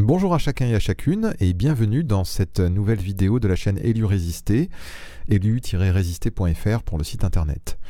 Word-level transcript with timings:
Bonjour 0.00 0.32
à 0.32 0.38
chacun 0.38 0.68
et 0.68 0.76
à 0.76 0.78
chacune 0.78 1.34
et 1.40 1.52
bienvenue 1.52 2.04
dans 2.04 2.22
cette 2.22 2.60
nouvelle 2.60 3.00
vidéo 3.00 3.40
de 3.40 3.48
la 3.48 3.56
chaîne 3.56 3.80
Élu 3.82 4.04
Résister, 4.04 4.70
élu-résister.fr 5.28 6.82
pour 6.84 6.98
le 6.98 7.04
site 7.04 7.24
internet. 7.24 7.80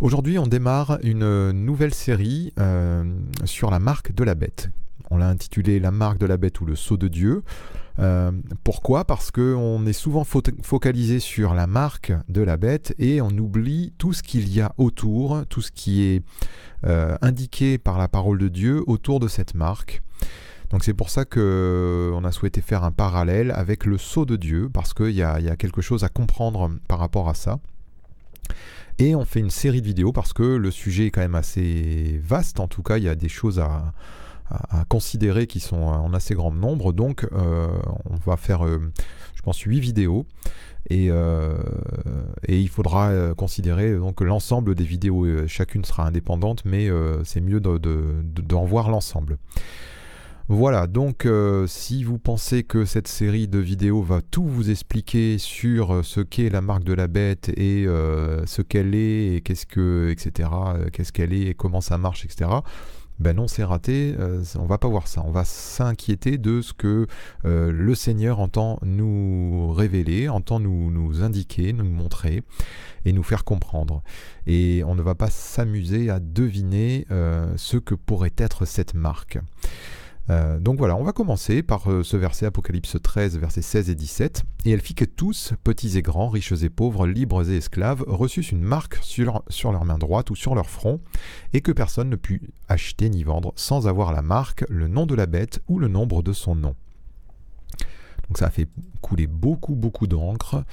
Aujourd'hui 0.00 0.40
on 0.40 0.48
démarre 0.48 0.98
une 1.04 1.52
nouvelle 1.52 1.94
série 1.94 2.52
euh, 2.58 3.04
sur 3.44 3.70
la 3.70 3.78
marque 3.78 4.12
de 4.12 4.24
la 4.24 4.34
bête. 4.34 4.70
On 5.12 5.18
l'a 5.18 5.28
intitulé 5.28 5.78
La 5.78 5.92
marque 5.92 6.18
de 6.18 6.26
la 6.26 6.36
bête 6.36 6.60
ou 6.60 6.64
le 6.64 6.74
sceau 6.74 6.96
de 6.96 7.06
Dieu. 7.06 7.44
Euh, 8.00 8.32
pourquoi? 8.64 9.04
Parce 9.04 9.30
qu'on 9.30 9.86
est 9.86 9.92
souvent 9.92 10.24
focalisé 10.24 11.20
sur 11.20 11.54
la 11.54 11.68
marque 11.68 12.12
de 12.28 12.42
la 12.42 12.56
bête 12.56 12.92
et 12.98 13.20
on 13.20 13.30
oublie 13.30 13.92
tout 13.98 14.12
ce 14.12 14.24
qu'il 14.24 14.52
y 14.52 14.60
a 14.60 14.74
autour, 14.78 15.46
tout 15.48 15.62
ce 15.62 15.70
qui 15.70 16.02
est 16.02 16.24
euh, 16.86 17.16
indiqué 17.22 17.78
par 17.78 17.98
la 17.98 18.08
parole 18.08 18.38
de 18.38 18.48
Dieu 18.48 18.82
autour 18.88 19.20
de 19.20 19.28
cette 19.28 19.54
marque. 19.54 20.02
Donc 20.72 20.84
c'est 20.84 20.94
pour 20.94 21.10
ça 21.10 21.26
qu'on 21.26 21.38
euh, 21.38 22.24
a 22.24 22.32
souhaité 22.32 22.62
faire 22.62 22.82
un 22.82 22.92
parallèle 22.92 23.52
avec 23.54 23.84
le 23.84 23.98
sceau 23.98 24.24
de 24.24 24.36
Dieu, 24.36 24.70
parce 24.72 24.94
qu'il 24.94 25.10
y, 25.10 25.22
a, 25.22 25.56
quelque 25.56 25.82
chose 25.82 26.02
à 26.02 26.08
comprendre 26.08 26.70
par 26.88 26.98
rapport 26.98 27.28
à 27.28 27.34
ça. 27.34 27.60
Et 28.98 29.14
on 29.14 29.26
fait 29.26 29.40
une 29.40 29.50
série 29.50 29.82
de 29.82 29.86
vidéos 29.86 30.12
parce 30.12 30.32
que 30.32 30.42
le 30.42 30.70
sujet 30.70 31.06
est 31.06 31.10
quand 31.10 31.20
même 31.20 31.34
assez 31.34 32.20
vaste, 32.24 32.58
en 32.58 32.68
tout 32.68 32.82
cas 32.82 32.98
il 32.98 33.04
y 33.04 33.08
a 33.08 33.14
des 33.14 33.28
choses 33.28 33.60
à, 33.60 33.92
considérer 34.90 35.46
qui 35.46 35.60
sont 35.60 35.80
en 35.80 36.12
assez 36.12 36.34
grand 36.34 36.52
nombre. 36.52 36.92
Donc 36.92 37.26
euh, 37.32 37.68
on 38.04 38.16
va 38.16 38.36
faire, 38.36 38.66
euh, 38.66 38.92
je 39.34 39.40
pense, 39.42 39.58
8 39.60 39.80
vidéos. 39.80 40.26
Et, 40.90 41.10
il 42.48 42.68
faudra 42.68 43.34
considérer 43.34 43.96
l'ensemble 44.20 44.74
des 44.74 44.84
vidéos. 44.84 45.46
Chacune 45.46 45.84
sera 45.84 46.06
indépendante, 46.06 46.64
mais 46.64 46.90
c'est 47.24 47.40
mieux 47.40 47.60
d'en 47.60 47.76
de, 47.78 48.66
voir 48.66 48.90
l'ensemble. 48.90 49.38
Voilà, 50.48 50.88
donc 50.88 51.24
euh, 51.24 51.68
si 51.68 52.02
vous 52.02 52.18
pensez 52.18 52.64
que 52.64 52.84
cette 52.84 53.06
série 53.06 53.46
de 53.46 53.60
vidéos 53.60 54.02
va 54.02 54.20
tout 54.22 54.44
vous 54.44 54.70
expliquer 54.70 55.38
sur 55.38 55.94
euh, 55.94 56.02
ce 56.02 56.20
qu'est 56.20 56.50
la 56.50 56.60
marque 56.60 56.82
de 56.82 56.92
la 56.92 57.06
bête 57.06 57.50
et 57.56 57.86
euh, 57.86 58.44
ce 58.46 58.60
qu'elle 58.60 58.96
est 58.96 59.36
et 59.36 59.40
qu'est-ce 59.40 59.66
que, 59.66 60.10
etc., 60.10 60.48
qu'est-ce 60.92 61.12
qu'elle 61.12 61.32
est 61.32 61.42
et 61.42 61.54
comment 61.54 61.80
ça 61.80 61.96
marche, 61.96 62.24
etc., 62.24 62.50
ben 63.20 63.36
non, 63.36 63.46
c'est 63.46 63.62
raté, 63.62 64.16
on 64.58 64.64
va 64.64 64.78
pas 64.78 64.88
voir 64.88 65.06
ça. 65.06 65.22
On 65.24 65.30
va 65.30 65.44
s'inquiéter 65.44 66.38
de 66.38 66.60
ce 66.60 66.72
que 66.72 67.06
le 67.44 67.94
Seigneur 67.94 68.40
entend 68.40 68.80
nous 68.82 69.70
révéler, 69.72 70.28
entend 70.28 70.58
nous, 70.58 70.90
nous 70.90 71.22
indiquer, 71.22 71.72
nous 71.72 71.84
montrer 71.84 72.42
et 73.04 73.12
nous 73.12 73.22
faire 73.22 73.44
comprendre. 73.44 74.02
Et 74.48 74.82
on 74.84 74.96
ne 74.96 75.02
va 75.02 75.14
pas 75.14 75.30
s'amuser 75.30 76.10
à 76.10 76.18
deviner 76.18 77.06
ce 77.56 77.76
que 77.76 77.94
pourrait 77.94 78.34
être 78.38 78.64
cette 78.64 78.94
marque. 78.94 79.38
Euh, 80.30 80.58
donc 80.60 80.78
voilà, 80.78 80.96
on 80.96 81.02
va 81.02 81.12
commencer 81.12 81.62
par 81.62 81.90
euh, 81.90 82.02
ce 82.02 82.16
verset 82.16 82.46
Apocalypse 82.46 82.96
13, 83.02 83.38
versets 83.38 83.62
16 83.62 83.90
et 83.90 83.94
17. 83.94 84.44
Et 84.64 84.70
elle 84.70 84.80
fit 84.80 84.94
que 84.94 85.04
tous, 85.04 85.54
petits 85.64 85.98
et 85.98 86.02
grands, 86.02 86.28
riches 86.28 86.52
et 86.62 86.70
pauvres, 86.70 87.06
libres 87.06 87.48
et 87.50 87.56
esclaves, 87.56 88.04
reçussent 88.06 88.52
une 88.52 88.62
marque 88.62 88.98
sur, 89.02 89.42
sur 89.48 89.72
leur 89.72 89.84
main 89.84 89.98
droite 89.98 90.30
ou 90.30 90.36
sur 90.36 90.54
leur 90.54 90.70
front, 90.70 91.00
et 91.52 91.60
que 91.60 91.72
personne 91.72 92.08
ne 92.08 92.16
put 92.16 92.50
acheter 92.68 93.10
ni 93.10 93.24
vendre 93.24 93.52
sans 93.56 93.88
avoir 93.88 94.12
la 94.12 94.22
marque, 94.22 94.64
le 94.68 94.88
nom 94.88 95.06
de 95.06 95.14
la 95.14 95.26
bête 95.26 95.60
ou 95.68 95.78
le 95.78 95.88
nombre 95.88 96.22
de 96.22 96.32
son 96.32 96.54
nom. 96.54 96.76
Donc 98.32 98.38
ça 98.38 98.46
a 98.46 98.50
fait 98.50 98.66
couler 99.02 99.26
beaucoup, 99.26 99.74
beaucoup 99.74 100.06
d'encre. 100.06 100.64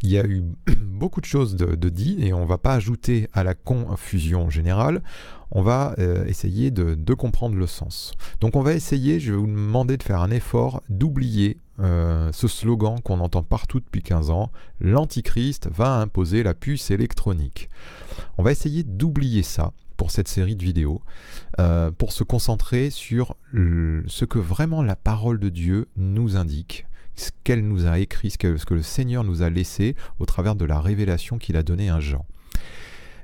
Il 0.00 0.10
y 0.10 0.16
a 0.16 0.24
eu 0.24 0.44
beaucoup 0.80 1.20
de 1.20 1.26
choses 1.26 1.56
de, 1.56 1.88
dit 1.88 2.16
et 2.20 2.32
on 2.32 2.42
ne 2.42 2.46
va 2.46 2.56
pas 2.56 2.72
ajouter 2.72 3.28
à 3.32 3.42
la 3.42 3.54
confusion 3.54 4.48
générale. 4.48 5.02
On 5.50 5.60
va 5.62 5.96
euh, 5.98 6.24
essayer 6.26 6.70
de, 6.70 7.14
comprendre 7.14 7.56
le 7.56 7.66
sens. 7.66 8.12
Donc 8.40 8.54
on 8.54 8.60
va 8.60 8.74
essayer, 8.74 9.18
je 9.18 9.32
vais 9.32 9.38
vous 9.38 9.48
demander 9.48 9.96
de 9.96 10.04
faire 10.04 10.20
un 10.20 10.30
effort 10.30 10.84
d'oublier 10.88 11.58
euh, 11.80 12.30
ce 12.30 12.46
slogan 12.46 13.00
qu'on 13.02 13.18
entend 13.18 13.42
partout 13.42 13.80
depuis 13.80 14.04
15 14.04 14.30
ans, 14.30 14.52
l'Antichrist 14.80 15.68
va 15.68 15.96
imposer 15.96 16.44
la 16.44 16.54
puce 16.54 16.92
électronique. 16.92 17.70
On 18.38 18.44
va 18.44 18.52
essayer 18.52 18.84
d'oublier 18.84 19.42
ça 19.42 19.72
pour 19.96 20.12
cette 20.12 20.28
série 20.28 20.54
de 20.54 20.62
vidéos, 20.62 21.02
euh, 21.58 21.90
pour 21.90 22.12
se 22.12 22.22
concentrer 22.22 22.90
sur 22.90 23.34
ce 23.52 24.24
que 24.24 24.38
vraiment 24.38 24.84
la 24.84 24.94
parole 24.94 25.40
de 25.40 25.48
Dieu 25.48 25.88
nous 25.96 26.36
indique 26.36 26.86
ce 27.20 27.30
qu'elle 27.44 27.66
nous 27.66 27.86
a 27.86 27.98
écrit, 27.98 28.30
ce 28.30 28.38
que, 28.38 28.74
le 28.74 28.82
Seigneur 28.82 29.24
nous 29.24 29.42
a 29.42 29.50
laissé 29.50 29.94
au 30.18 30.26
travers 30.26 30.54
de 30.54 30.64
la 30.64 30.80
révélation 30.80 31.38
qu'il 31.38 31.56
a 31.56 31.62
donnée 31.62 31.90
à 31.90 32.00
Jean. 32.00 32.26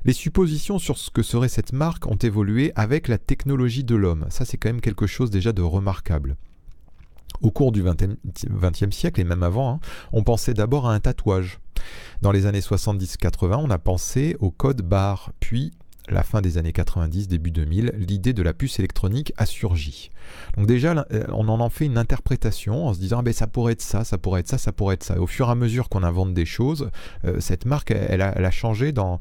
Les 0.04 0.12
suppositions 0.12 0.78
sur 0.78 0.98
ce 0.98 1.10
que 1.10 1.22
serait 1.22 1.48
cette 1.48 1.72
marque 1.72 2.06
ont 2.06 2.16
évolué 2.16 2.72
avec 2.76 3.08
la 3.08 3.18
technologie 3.18 3.82
de 3.82 3.96
l'homme. 3.96 4.26
Ça, 4.30 4.44
c'est 4.44 4.56
quand 4.56 4.68
même 4.68 4.80
quelque 4.80 5.06
chose 5.06 5.30
déjà 5.30 5.52
de 5.52 5.62
remarquable. 5.62 6.36
Au 7.42 7.50
cours 7.50 7.72
du 7.72 7.82
XXe 7.82 8.96
siècle 8.96 9.20
et 9.20 9.24
même 9.24 9.42
avant, 9.42 9.74
hein, 9.74 9.80
on 10.12 10.22
pensait 10.22 10.54
d'abord 10.54 10.88
à 10.88 10.94
un 10.94 11.00
tatouage. 11.00 11.58
Dans 12.22 12.32
les 12.32 12.46
années 12.46 12.60
70-80, 12.60 13.56
on 13.56 13.70
a 13.70 13.78
pensé 13.78 14.36
au 14.40 14.50
code 14.50 14.82
barre, 14.82 15.32
puis 15.40 15.72
la 16.08 16.22
fin 16.22 16.40
des 16.40 16.58
années 16.58 16.72
90, 16.72 17.28
début 17.28 17.50
2000, 17.50 17.92
l'idée 17.96 18.32
de 18.32 18.42
la 18.42 18.54
puce 18.54 18.78
électronique 18.78 19.32
a 19.36 19.46
surgi. 19.46 20.10
Donc 20.56 20.66
déjà, 20.66 21.06
euh, 21.12 21.24
on 21.32 21.48
en 21.48 21.70
fait 21.70 21.86
une 21.86 21.98
interprétation 21.98 22.86
en 22.86 22.94
se 22.94 22.98
disant, 22.98 23.18
ah 23.20 23.22
ben, 23.22 23.32
ça 23.32 23.46
pourrait 23.46 23.72
être 23.72 23.82
ça, 23.82 24.04
ça 24.04 24.18
pourrait 24.18 24.40
être 24.40 24.48
ça, 24.48 24.58
ça 24.58 24.72
pourrait 24.72 24.94
être 24.94 25.04
ça. 25.04 25.20
Au 25.20 25.26
fur 25.26 25.48
et 25.48 25.50
à 25.50 25.54
mesure 25.54 25.88
qu'on 25.88 26.02
invente 26.02 26.34
des 26.34 26.46
choses, 26.46 26.90
euh, 27.24 27.40
cette 27.40 27.64
marque, 27.64 27.90
elle 27.90 28.22
a, 28.22 28.50
changé 28.50 28.92
dans, 28.92 29.18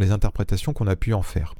les 0.00 0.10
interprétations 0.10 0.72
qu'on 0.72 0.86
a 0.86 0.96
pu 0.96 1.12
en 1.12 1.22
faire. 1.22 1.54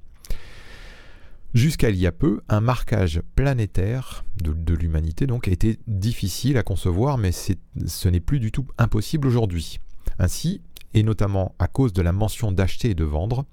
Jusqu'à 1.54 1.90
il 1.90 1.96
y 1.96 2.06
a 2.06 2.12
peu, 2.12 2.40
un 2.48 2.60
marquage 2.60 3.20
planétaire 3.36 4.24
de, 4.42 4.74
l'humanité 4.74 5.26
donc 5.26 5.48
été 5.48 5.78
difficile 5.86 6.56
à 6.56 6.62
concevoir, 6.62 7.18
mais 7.18 7.30
ce 7.32 8.08
n'est 8.08 8.20
plus 8.20 8.40
du 8.40 8.50
tout 8.50 8.66
impossible 8.78 9.28
aujourd'hui. 9.28 9.78
Ainsi, 10.18 10.62
et 10.94 11.02
notamment 11.02 11.54
à 11.58 11.66
cause 11.66 11.92
de 11.92 12.02
la 12.02 12.12
mention 12.12 12.52
d'acheter 12.52 12.90
et 12.90 12.94
de 12.94 13.04
vendre, 13.04 13.44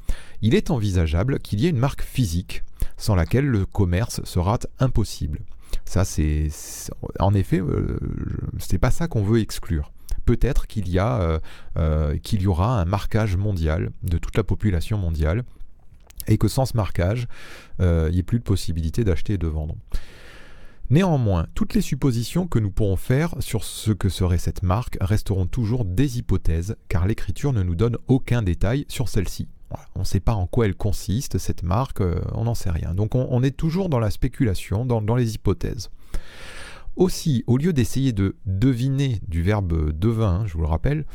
il 0.41 0.55
est 0.55 0.71
envisageable 0.71 1.39
qu'il 1.39 1.59
y 1.61 1.67
ait 1.67 1.69
une 1.69 1.77
marque 1.77 2.01
physique 2.01 2.63
sans 2.97 3.15
laquelle 3.15 3.45
le 3.45 3.65
commerce 3.65 4.21
sera 4.25 4.59
impossible. 4.79 5.39
Ça, 5.85 6.05
c'est 6.05 6.49
en 7.19 7.33
effet, 7.33 7.59
euh, 7.59 7.97
c'est 8.59 8.77
pas 8.77 8.91
ça 8.91 9.07
qu'on 9.07 9.23
veut 9.23 9.39
exclure. 9.39 9.91
Peut-être 10.25 10.67
qu'il 10.67 10.89
y 10.89 10.99
euh, 10.99 11.39
euh, 11.77 12.17
qu'il 12.17 12.41
y 12.41 12.47
aura 12.47 12.79
un 12.79 12.85
marquage 12.85 13.37
mondial 13.37 13.91
de 14.03 14.17
toute 14.17 14.37
la 14.37 14.43
population 14.43 14.97
mondiale, 14.97 15.43
et 16.27 16.37
que 16.37 16.47
sans 16.47 16.65
ce 16.65 16.77
marquage, 16.77 17.27
il 17.79 18.11
n'y 18.11 18.19
ait 18.19 18.23
plus 18.23 18.39
de 18.39 18.43
possibilité 18.43 19.03
d'acheter 19.03 19.33
et 19.33 19.37
de 19.37 19.47
vendre. 19.47 19.75
Néanmoins, 20.91 21.45
toutes 21.53 21.75
les 21.75 21.81
suppositions 21.81 22.47
que 22.47 22.57
nous 22.57 22.71
pourrons 22.71 22.95
faire 22.95 23.35
sur 23.39 23.63
ce 23.63 23.91
que 23.91 24.09
serait 24.09 24.39
cette 24.39 24.63
marque 24.63 24.97
resteront 24.99 25.45
toujours 25.45 25.85
des 25.85 26.17
hypothèses, 26.17 26.75
car 26.87 27.05
l'écriture 27.05 27.53
ne 27.53 27.61
nous 27.61 27.75
donne 27.75 27.97
aucun 28.07 28.41
détail 28.41 28.85
sur 28.87 29.07
celle-ci. 29.07 29.47
on 29.95 29.99
ne 29.99 30.05
sait 30.05 30.19
pas 30.19 30.33
en 30.33 30.47
quoi 30.47 30.65
elle 30.65 30.75
consiste, 30.75 31.37
cette 31.37 31.61
marque, 31.61 32.01
euh, 32.01 32.19
on 32.33 32.45
n'en 32.45 32.55
sait 32.55 32.71
rien. 32.71 32.95
Donc 32.95 33.13
on, 33.13 33.43
est 33.43 33.55
toujours 33.55 33.89
dans 33.89 33.99
la 33.99 34.09
spéculation, 34.09 34.83
dans 34.83 35.15
les 35.15 35.35
hypothèses. 35.35 35.91
Aussi, 36.95 37.43
au 37.47 37.57
lieu 37.57 37.71
d'essayer 37.71 38.11
de 38.11 38.35
deviner 38.45 39.21
du 39.27 39.41
verbe 39.41 39.91
devin, 39.97 40.45
je 40.45 40.53
vous 40.53 40.61
le 40.61 40.67
rappelle, 40.67 41.05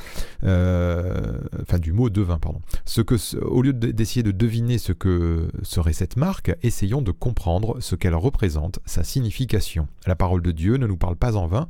euh, 0.43 1.39
enfin 1.61 1.79
du 1.79 1.93
mot 1.93 2.09
devin, 2.09 2.39
pardon, 2.39 2.63
ce 2.87 3.03
que, 3.03 3.17
au 3.45 3.61
lieu 3.61 3.73
d'essayer 3.73 4.23
de 4.23 4.31
deviner 4.31 4.79
ce 4.79 4.93
que 4.93 5.49
serait 5.63 5.93
cette 5.93 6.17
marque, 6.17 6.57
essayons 6.63 7.03
de 7.03 7.11
comprendre 7.11 7.81
ce 7.81 7.97
qu'elle 7.97 8.15
représente, 8.15 8.79
sa 8.87 9.05
signification. 9.05 9.87
La 10.07 10.17
parole 10.17 10.41
de 10.43 10.53
Dieu 10.53 10.77
ne 10.77 10.87
nous 10.87 10.97
parle 10.97 11.17
pas 11.17 11.37
en 11.37 11.47
vain, 11.47 11.69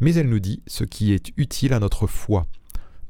mais 0.00 0.14
elle 0.14 0.28
nous 0.28 0.40
dit 0.40 0.62
ce 0.66 0.84
qui 0.84 1.12
est 1.12 1.32
utile 1.36 1.72
à 1.72 1.80
notre 1.80 2.06
foi. 2.06 2.46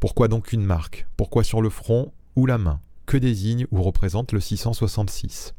Pourquoi 0.01 0.29
donc 0.29 0.53
une 0.53 0.65
marque? 0.65 1.07
Pourquoi 1.17 1.45
sur 1.45 1.63
le 1.63 1.71
front 1.71 2.13
ou 2.35 2.47
la 2.47 2.59
main? 2.59 2.81
Que 3.07 3.17
désigne 3.17 3.67
ou 3.71 3.83
représente 3.83 4.33
le 4.33 4.41
666 4.41 5.55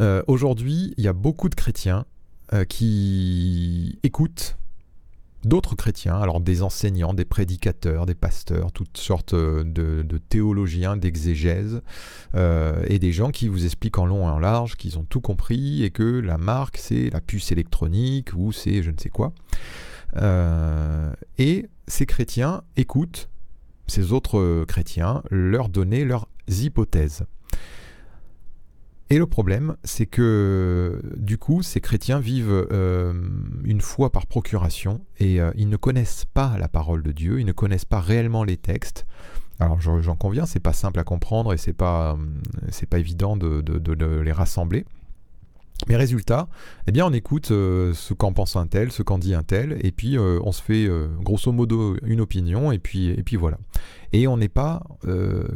euh, 0.00 0.22
Aujourd'hui, 0.26 0.94
il 0.96 1.04
y 1.04 1.08
a 1.08 1.12
beaucoup 1.12 1.48
de 1.48 1.54
chrétiens 1.54 2.06
euh, 2.54 2.64
qui 2.64 3.98
écoutent 4.02 4.56
d'autres 5.44 5.76
chrétiens, 5.76 6.18
alors 6.18 6.40
des 6.40 6.62
enseignants, 6.62 7.12
des 7.12 7.26
prédicateurs, 7.26 8.06
des 8.06 8.14
pasteurs, 8.14 8.72
toutes 8.72 8.96
sortes 8.96 9.34
euh, 9.34 9.64
de, 9.64 10.18
théologiens, 10.18 10.96
d'exégèses, 10.96 11.82
euh, 12.34 12.82
et 12.86 12.98
des 12.98 13.12
gens 13.12 13.30
qui 13.30 13.48
vous 13.48 13.66
expliquent 13.66 13.98
en 13.98 14.06
long 14.06 14.28
et 14.28 14.30
en 14.30 14.38
large 14.38 14.76
qu'ils 14.76 14.98
ont 14.98 15.04
tout 15.04 15.20
compris 15.20 15.84
et 15.84 15.90
que 15.90 16.20
la 16.20 16.38
marque 16.38 16.78
c'est 16.78 17.10
la 17.10 17.20
puce 17.20 17.52
électronique 17.52 18.30
ou 18.34 18.52
c'est 18.52 18.82
je 18.82 18.90
ne 18.90 18.98
sais 18.98 19.10
quoi. 19.10 19.32
et 21.36 21.68
ces 21.86 22.06
chrétiens 22.06 22.62
écoutent 22.76 23.28
ces 23.86 24.12
autres 24.12 24.64
chrétiens 24.66 25.22
leur 25.30 25.68
donner 25.68 26.04
leurs 26.04 26.28
hypothèses. 26.48 27.24
Et 29.10 29.16
le 29.16 29.26
problème, 29.26 29.76
c'est 29.84 30.06
que 30.06 31.00
du 31.16 31.38
coup, 31.38 31.62
ces 31.62 31.80
chrétiens 31.80 32.20
vivent 32.20 32.66
euh, 32.70 33.14
une 33.64 33.80
foi 33.80 34.12
par 34.12 34.26
procuration 34.26 35.00
et 35.18 35.40
euh, 35.40 35.50
ils 35.56 35.70
ne 35.70 35.76
connaissent 35.76 36.26
pas 36.26 36.58
la 36.58 36.68
parole 36.68 37.02
de 37.02 37.12
Dieu, 37.12 37.40
ils 37.40 37.46
ne 37.46 37.52
connaissent 37.52 37.86
pas 37.86 38.00
réellement 38.00 38.44
les 38.44 38.58
textes. 38.58 39.06
Alors 39.60 39.80
j'en 39.80 40.14
conviens, 40.14 40.46
c'est 40.46 40.60
pas 40.60 40.74
simple 40.74 41.00
à 41.00 41.04
comprendre 41.04 41.52
et 41.52 41.56
c'est 41.56 41.72
pas, 41.72 42.12
euh, 42.12 42.86
pas 42.88 42.98
évident 42.98 43.36
de, 43.36 44.20
les 44.22 44.32
rassembler. 44.32 44.84
Mais 45.86 45.96
résultat, 45.96 46.48
eh 46.86 46.92
bien 46.92 47.06
on 47.06 47.12
écoute 47.12 47.50
euh, 47.52 47.94
ce 47.94 48.12
qu'en 48.12 48.32
pense 48.32 48.56
un 48.56 48.66
tel, 48.66 48.90
ce 48.90 49.02
qu'en 49.02 49.18
dit 49.18 49.34
un 49.34 49.44
tel, 49.44 49.78
et 49.80 49.92
puis 49.92 50.18
euh, 50.18 50.40
on 50.42 50.50
se 50.50 50.60
fait 50.60 50.86
euh, 50.86 51.06
grosso 51.20 51.52
modo 51.52 51.96
une 52.02 52.20
opinion, 52.20 52.72
et 52.72 52.78
puis, 52.78 53.08
et 53.10 53.22
puis 53.22 53.36
voilà. 53.36 53.58
Et 54.12 54.26
on 54.26 54.38
n'est 54.38 54.48
pas 54.48 54.82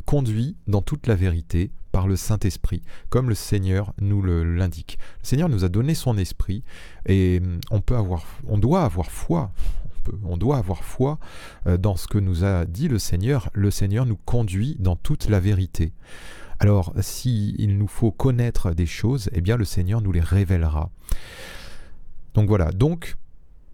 conduit 0.04 0.56
dans 0.66 0.82
toute 0.82 1.06
la 1.06 1.14
vérité 1.14 1.70
par 1.90 2.06
le 2.06 2.16
Saint-Esprit, 2.16 2.82
comme 3.08 3.30
le 3.30 3.34
Seigneur 3.34 3.94
nous 4.00 4.22
l'indique. 4.22 4.98
Le, 5.22 5.26
Seigneur 5.26 5.48
nous 5.48 5.64
a 5.64 5.68
donné 5.68 5.94
son 5.94 6.18
esprit, 6.18 6.62
et 7.06 7.40
hum, 7.42 7.60
on, 7.70 7.80
peut 7.80 7.96
avoir, 7.96 8.24
on 8.46 8.58
doit 8.58 8.82
avoir 8.82 9.10
foi. 9.10 9.52
On 10.24 10.36
doit 10.36 10.56
avoir 10.56 10.82
foi 10.82 11.18
dans 11.78 11.94
ce 11.94 12.08
que 12.08 12.18
nous 12.18 12.44
a 12.44 12.64
dit 12.64 12.88
le 12.88 12.98
Seigneur. 12.98 13.50
Le 13.54 13.70
Seigneur 13.70 14.04
nous 14.04 14.18
conduit 14.24 14.76
dans 14.80 14.96
toute 14.96 15.28
la 15.28 15.38
vérité. 15.38 15.92
Alors, 16.58 16.92
s'il 17.00 17.76
nous 17.76 17.88
faut 17.88 18.12
connaître 18.12 18.72
des 18.72 18.86
choses, 18.86 19.30
eh 19.32 19.40
bien 19.40 19.56
le 19.56 19.64
Seigneur 19.64 20.00
nous 20.00 20.12
les 20.12 20.20
révélera. 20.20 20.90
Donc 22.34 22.48
voilà, 22.48 22.70
donc 22.70 23.16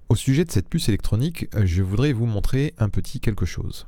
au 0.09 0.17
sujet 0.17 0.45
de 0.45 0.51
cette 0.51 0.69
puce 0.69 0.89
électronique, 0.89 1.49
je 1.65 1.83
voudrais 1.83 2.13
vous 2.13 2.27
montrer 2.27 2.75
un 2.79 2.89
petit 2.89 3.21
quelque 3.21 3.45
chose. 3.45 3.87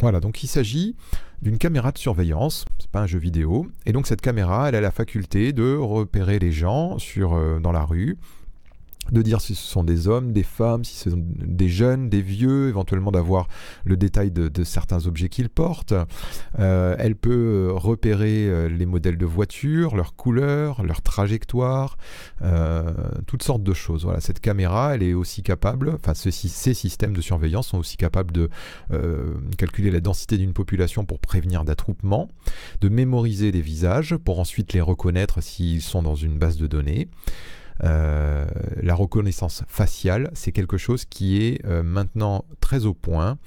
Voilà, 0.00 0.20
donc 0.20 0.42
il 0.44 0.46
s'agit 0.46 0.94
d'une 1.42 1.58
caméra 1.58 1.90
de 1.90 1.98
surveillance, 1.98 2.64
c'est 2.78 2.90
pas 2.90 3.00
un 3.00 3.06
jeu 3.06 3.18
vidéo, 3.18 3.66
et 3.84 3.92
donc 3.92 4.06
cette 4.06 4.20
caméra, 4.20 4.68
elle 4.68 4.76
a 4.76 4.80
la 4.80 4.92
faculté 4.92 5.52
de 5.52 5.76
repérer 5.76 6.38
les 6.38 6.52
gens 6.52 6.96
euh, 7.16 7.58
dans 7.58 7.72
la 7.72 7.84
rue, 7.84 8.16
de 9.12 9.22
dire 9.22 9.40
si 9.40 9.54
ce 9.54 9.66
sont 9.66 9.84
des 9.84 10.08
hommes, 10.08 10.32
des 10.32 10.42
femmes, 10.42 10.84
si 10.84 10.96
ce 10.96 11.10
sont 11.10 11.22
des 11.22 11.68
jeunes, 11.68 12.08
des 12.08 12.22
vieux, 12.22 12.68
éventuellement 12.68 13.10
d'avoir 13.10 13.48
le 13.84 13.96
détail 13.96 14.30
de, 14.30 14.64
certains 14.64 15.06
objets 15.06 15.28
qu'ils 15.28 15.48
portent. 15.48 15.94
Euh, 16.58 16.96
elle 16.98 17.16
peut 17.16 17.70
repérer 17.72 18.48
euh, 18.48 18.68
les 18.68 18.86
modèles 18.86 19.16
de 19.16 19.26
voitures, 19.26 19.96
leurs 19.96 20.14
couleurs, 20.14 20.82
leur 20.82 21.00
trajectoire, 21.02 21.96
euh, 22.42 22.92
toutes 23.26 23.42
sortes 23.42 23.62
de 23.62 23.72
choses. 23.72 24.04
Voilà, 24.04 24.20
cette 24.20 24.40
caméra, 24.40 24.94
elle 24.94 25.02
est 25.02 25.14
aussi 25.14 25.42
capable, 25.42 25.90
enfin 25.90 26.14
ces 26.14 26.30
systèmes 26.30 27.12
de 27.12 27.20
surveillance 27.20 27.68
sont 27.68 27.78
aussi 27.78 27.96
capables 27.96 28.32
de 28.32 28.50
calculer 29.56 29.90
la 29.90 30.00
densité 30.00 30.36
d'une 30.38 30.52
population 30.52 31.04
pour 31.04 31.18
prévenir 31.18 31.64
d'attroupement, 31.64 32.28
de 32.80 32.88
mémoriser 32.88 33.52
des 33.52 33.60
visages 33.60 34.16
pour 34.16 34.40
ensuite 34.40 34.72
les 34.72 34.80
reconnaître 34.80 35.42
s'ils 35.42 35.82
sont 35.82 36.02
dans 36.02 36.14
une 36.14 36.38
base 36.38 36.56
de 36.56 36.66
données. 36.66 37.08
Euh, 37.84 38.46
la 38.82 38.94
reconnaissance 38.94 39.62
faciale, 39.68 40.30
c'est 40.34 40.52
quelque 40.52 40.76
chose 40.76 41.04
qui 41.04 41.42
est 41.42 41.64
euh, 41.64 41.82
maintenant 41.82 42.44
très 42.60 42.86
au 42.86 42.94
point 42.94 43.38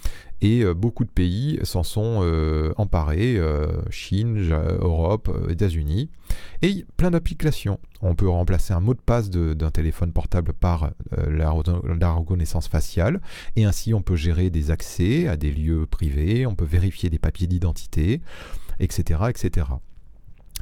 et 0.44 0.64
euh, 0.64 0.74
beaucoup 0.74 1.04
de 1.04 1.10
pays 1.10 1.60
s'en 1.64 1.84
sont 1.84 2.22
emparés, 2.78 3.40
Chine, 3.90 4.52
Europe, 4.80 5.30
États-Unis, 5.50 6.10
et 6.62 6.86
plein 6.98 7.12
d'applications. 7.12 7.80
On 8.02 8.16
peut 8.16 8.30
remplacer 8.30 8.74
un 8.74 8.80
mot 8.80 8.94
de 8.94 9.00
passe 9.00 9.30
d'un 9.30 9.72
téléphone 9.72 10.12
portable 10.12 10.54
par 10.54 10.92
la, 11.12 11.54
la, 12.00 12.12
reconnaissance 12.12 12.68
faciale, 12.68 13.22
et 13.56 13.66
ainsi 13.66 13.94
on 13.94 14.02
peut 14.02 14.16
gérer 14.16 14.50
des 14.50 14.72
accès 14.72 15.28
à 15.28 15.38
des 15.38 15.52
lieux 15.52 15.86
privés, 15.86 16.48
on 16.48 16.56
peut 16.56 16.66
vérifier 16.66 17.10
des 17.10 17.20
papiers 17.20 17.48
d'identité, 17.48 18.22
etc., 18.80 19.20
etc. 19.30 19.66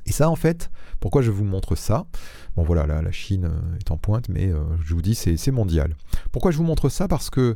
Et 0.09 0.11
ça, 0.11 0.29
en 0.29 0.35
fait, 0.35 0.71
pourquoi 0.99 1.21
je 1.21 1.29
vous 1.29 1.45
montre 1.45 1.75
ça? 1.75 2.07
Bon, 2.55 2.63
voilà, 2.63 2.87
la 2.87 3.11
Chine 3.11 3.45
euh, 3.45 3.77
est 3.79 3.91
en 3.91 3.97
pointe, 3.97 4.27
mais 4.27 4.47
euh, 4.47 4.63
je 4.83 4.95
vous 4.95 5.03
dis, 5.03 5.13
c'est 5.13 5.51
mondial. 5.51 5.95
Pourquoi 6.31 6.49
je 6.49 6.57
vous 6.57 6.63
montre 6.63 6.89
ça? 6.89 7.07
Parce 7.07 7.29
que 7.29 7.55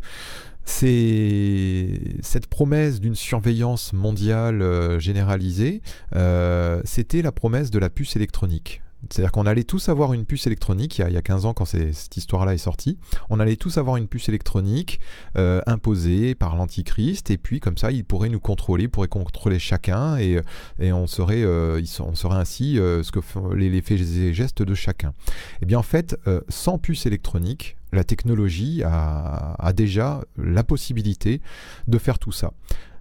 c'est 0.63 1.99
cette 2.21 2.45
promesse 2.47 3.01
d'une 3.01 3.15
surveillance 3.15 3.91
mondiale 3.91 4.61
euh, 4.61 4.99
généralisée, 4.99 5.81
c'était 6.85 7.23
la 7.23 7.31
promesse 7.31 7.71
de 7.71 7.79
la 7.79 7.89
puce 7.89 8.15
électronique. 8.15 8.81
C'est-à-dire 9.09 9.31
qu'on 9.31 9.45
allait 9.45 9.63
tous 9.63 9.89
avoir 9.89 10.13
une 10.13 10.25
puce 10.25 10.47
électronique, 10.47 10.97
il 10.99 11.11
y 11.11 11.17
a, 11.17 11.21
15 11.21 11.45
ans 11.45 11.53
quand 11.53 11.65
cette 11.65 12.15
histoire-là 12.15 12.53
est 12.53 12.57
sortie, 12.57 12.97
on 13.29 13.39
allait 13.39 13.55
tous 13.55 13.77
avoir 13.77 13.97
une 13.97 14.07
puce 14.07 14.29
électronique 14.29 14.99
euh, 15.37 15.61
imposée 15.67 16.35
par 16.35 16.55
l'Antichrist, 16.55 17.29
et 17.31 17.37
puis 17.37 17.59
comme 17.59 17.77
ça, 17.77 17.91
il 17.91 18.05
pourrait 18.05 18.29
nous 18.29 18.39
contrôler, 18.39 18.83
il 18.83 18.89
pourrait 18.89 19.07
contrôler 19.07 19.59
chacun, 19.59 20.17
et, 20.17 20.41
on, 20.79 21.07
serait, 21.07 21.43
euh, 21.43 21.83
serait 21.85 22.35
ainsi 22.35 22.79
euh, 22.79 23.03
ce 23.03 23.11
que 23.11 23.21
font 23.21 23.53
les, 23.53 23.81
faits 23.81 23.99
et 23.99 24.33
gestes 24.33 24.61
de 24.61 24.73
chacun. 24.73 25.13
Eh 25.61 25.65
bien 25.65 25.79
en 25.79 25.83
fait, 25.83 26.17
sans 26.49 26.77
puce 26.77 27.05
électronique, 27.05 27.77
la 27.91 28.03
technologie 28.03 28.83
a, 28.83 29.71
déjà 29.73 30.21
la 30.37 30.63
possibilité 30.63 31.41
de 31.87 31.97
faire 31.97 32.19
tout 32.19 32.31
ça. 32.31 32.51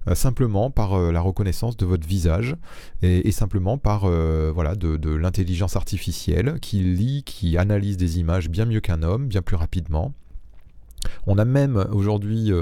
Euh, 0.09 0.15
simplement 0.17 0.71
par 0.71 0.95
euh, 0.95 1.13
la 1.13 1.21
reconnaissance 1.21 1.77
de 1.77 1.87
votre 1.87 2.07
visage 2.07 2.57
et, 3.03 3.31
simplement 3.31 3.79
par 3.79 4.05
euh, 4.05 4.51
voilà, 4.53 4.75
de, 4.75 5.15
l'intelligence 5.15 5.77
artificielle 5.77 6.59
qui 6.61 6.81
lit, 6.81 7.23
qui 7.25 7.57
analyse 7.57 7.97
des 7.97 8.19
images 8.19 8.49
bien 8.49 8.65
mieux 8.65 8.81
qu'un 8.81 9.03
homme, 9.03 9.29
bien 9.29 9.43
plus 9.43 9.57
rapidement. 9.57 10.13
On 11.27 11.39
a 11.39 11.45
même 11.45 11.85
aujourd'hui, 11.93 12.53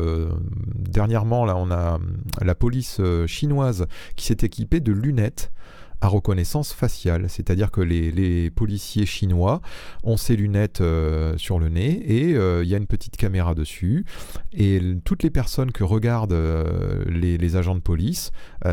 dernièrement, 0.75 1.45
là, 1.45 1.57
on 1.59 1.71
a 1.71 1.99
la 2.41 2.55
police 2.55 2.99
chinoise 3.27 3.87
qui 4.17 4.25
s'est 4.25 4.39
équipée 4.41 4.81
de 4.81 4.93
lunettes 4.93 5.53
à 6.01 6.09
reconnaissance 6.09 6.73
faciale. 6.73 7.29
C'est-à-dire 7.29 7.71
que 7.71 7.81
les, 7.81 8.51
policiers 8.51 9.07
chinois 9.07 9.61
ont 10.03 10.17
ces 10.17 10.37
lunettes 10.37 10.81
euh, 10.81 11.37
sur 11.37 11.59
le 11.59 11.69
nez 11.69 12.03
et 12.07 12.35
euh, 12.35 12.63
il 12.65 12.69
y 12.69 12.75
a 12.75 12.79
une 12.79 12.87
petite 12.87 13.17
caméra 13.17 13.55
dessus. 13.55 14.05
Et 14.53 14.81
toutes 15.05 15.23
les 15.23 15.31
personnes 15.31 15.73
que 15.73 15.85
regardent 15.85 16.33
euh, 16.33 17.05
les, 17.07 17.57
agents 17.57 17.75
de 17.75 17.81
police 17.81 18.31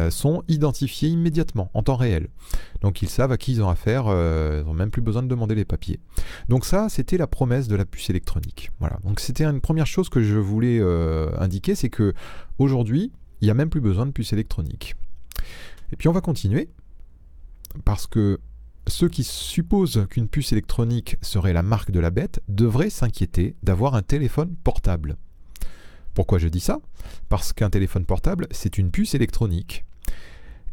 sont 0.09 0.44
identifiées 0.47 1.09
immédiatement, 1.09 1.71
en 1.74 1.81
temps 1.81 1.95
réel. 1.95 2.27
Donc 2.81 3.01
ils 3.01 3.09
savent 3.09 3.31
à 3.31 3.38
qui 3.38 3.53
ils 3.53 3.63
ont 3.63 3.69
affaire, 3.69 4.06
ils 4.06 4.63
n'ont 4.65 4.73
même 4.73 4.91
plus 4.91 5.01
besoin 5.01 5.23
de 5.23 5.27
demander 5.27 5.56
les 5.56 5.65
papiers. 5.65 6.00
Donc 6.47 6.63
ça, 6.65 6.89
c'était 6.89 7.18
la 7.18 7.25
promesse 7.25 7.68
de 7.68 7.75
la 7.75 7.85
puce 7.85 8.09
électronique. 8.09 8.69
Voilà. 8.80 9.00
Donc 9.03 9.19
c'était 9.19 9.45
une 9.45 9.62
première 9.62 9.88
chose 9.88 10.09
que 10.09 10.21
je 10.21 10.38
voulais 10.38 10.80
indiquer, 11.39 11.73
c'est 11.73 11.89
que 11.89 12.13
aujourd'hui, 12.59 13.12
il 13.41 13.45
n'y 13.45 13.51
a 13.51 13.56
même 13.56 13.69
plus 13.69 13.81
besoin 13.81 14.06
de 14.06 14.12
puce 14.12 14.33
électronique. 14.33 14.95
Et 15.91 15.95
puis 15.95 16.07
on 16.07 16.13
va 16.13 16.21
continuer 16.21 16.69
parce 17.85 18.07
que 18.07 18.39
ceux 18.87 19.09
qui 19.09 19.23
supposent 19.23 20.07
qu'une 20.09 20.29
puce 20.29 20.51
électronique 20.51 21.17
serait 21.21 21.53
la 21.53 21.63
marque 21.63 21.91
de 21.91 21.99
la 21.99 22.09
bête 22.09 22.41
devraient 22.47 22.89
s'inquiéter 22.89 23.55
d'avoir 23.63 23.95
un 23.95 24.01
téléphone 24.01 24.55
portable. 24.63 25.17
Pourquoi 26.13 26.39
je 26.39 26.47
dis 26.47 26.59
ça? 26.59 26.79
Parce 27.29 27.53
qu'un 27.53 27.69
téléphone 27.69 28.05
portable, 28.05 28.47
c'est 28.51 28.77
une 28.77 28.91
puce 28.91 29.13
électronique. 29.13 29.85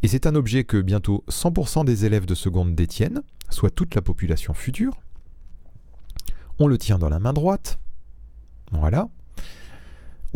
Et 0.02 0.08
c'est 0.08 0.26
un 0.26 0.34
objet 0.34 0.64
que 0.64 0.80
bientôt 0.80 1.24
100% 1.28 1.84
des 1.84 2.04
élèves 2.04 2.26
de 2.26 2.34
seconde 2.34 2.74
détiennent, 2.74 3.22
soit 3.50 3.70
toute 3.70 3.94
la 3.94 4.02
population 4.02 4.54
future. 4.54 5.00
On 6.58 6.66
le 6.66 6.78
tient 6.78 6.98
dans 6.98 7.08
la 7.08 7.18
main 7.18 7.32
droite. 7.32 7.78
Voilà. 8.70 9.08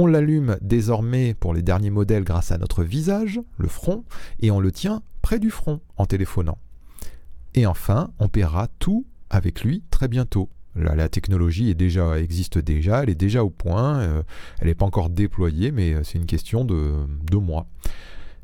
On 0.01 0.07
l'allume 0.07 0.57
désormais 0.61 1.35
pour 1.35 1.53
les 1.53 1.63
derniers 1.63 1.91
modèles 1.91 2.23
grâce 2.23 2.53
à 2.53 2.59
notre 2.59 2.85
visage, 2.85 3.41
le 3.57 3.67
front, 3.67 4.05
et 4.39 4.53
on 4.53 4.61
le 4.61 4.71
tient 4.71 5.03
près 5.23 5.41
du 5.41 5.51
front 5.51 5.81
en 5.97 6.07
téléphonant. 6.07 6.59
Et 7.55 7.67
enfin, 7.67 8.13
on 8.21 8.29
paiera 8.29 8.69
tout 8.79 9.07
avec 9.29 9.65
lui 9.65 9.83
très 9.91 10.07
bientôt. 10.07 10.51
la 10.77 11.09
technologie 11.09 11.71
existe 11.71 12.59
déjà, 12.59 13.03
elle 13.03 13.11
est 13.11 13.17
déjà 13.17 13.43
au 13.43 13.51
point, 13.51 13.99
euh, 13.99 14.23
elle 14.61 14.69
n'est 14.69 14.77
pas 14.77 14.87
encore 14.87 15.11
déployée, 15.11 15.73
mais 15.73 15.95
euh, 15.95 16.05
c'est 16.05 16.19
une 16.19 16.27
question 16.27 16.65
de 16.65 17.37
mois. 17.37 17.67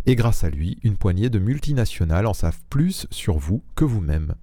Et 0.07 0.17
grâce 0.17 0.43
à 0.43 0.51
lui, 0.51 0.79
une 0.83 0.97
poignée 0.97 1.31
de 1.31 1.39
multinationales 1.39 2.27
en 2.27 2.35
savent 2.35 2.61
plus 2.69 3.07
sur 3.11 3.39
vous 3.39 3.63
que 3.77 3.85
vous-même. 3.85 4.35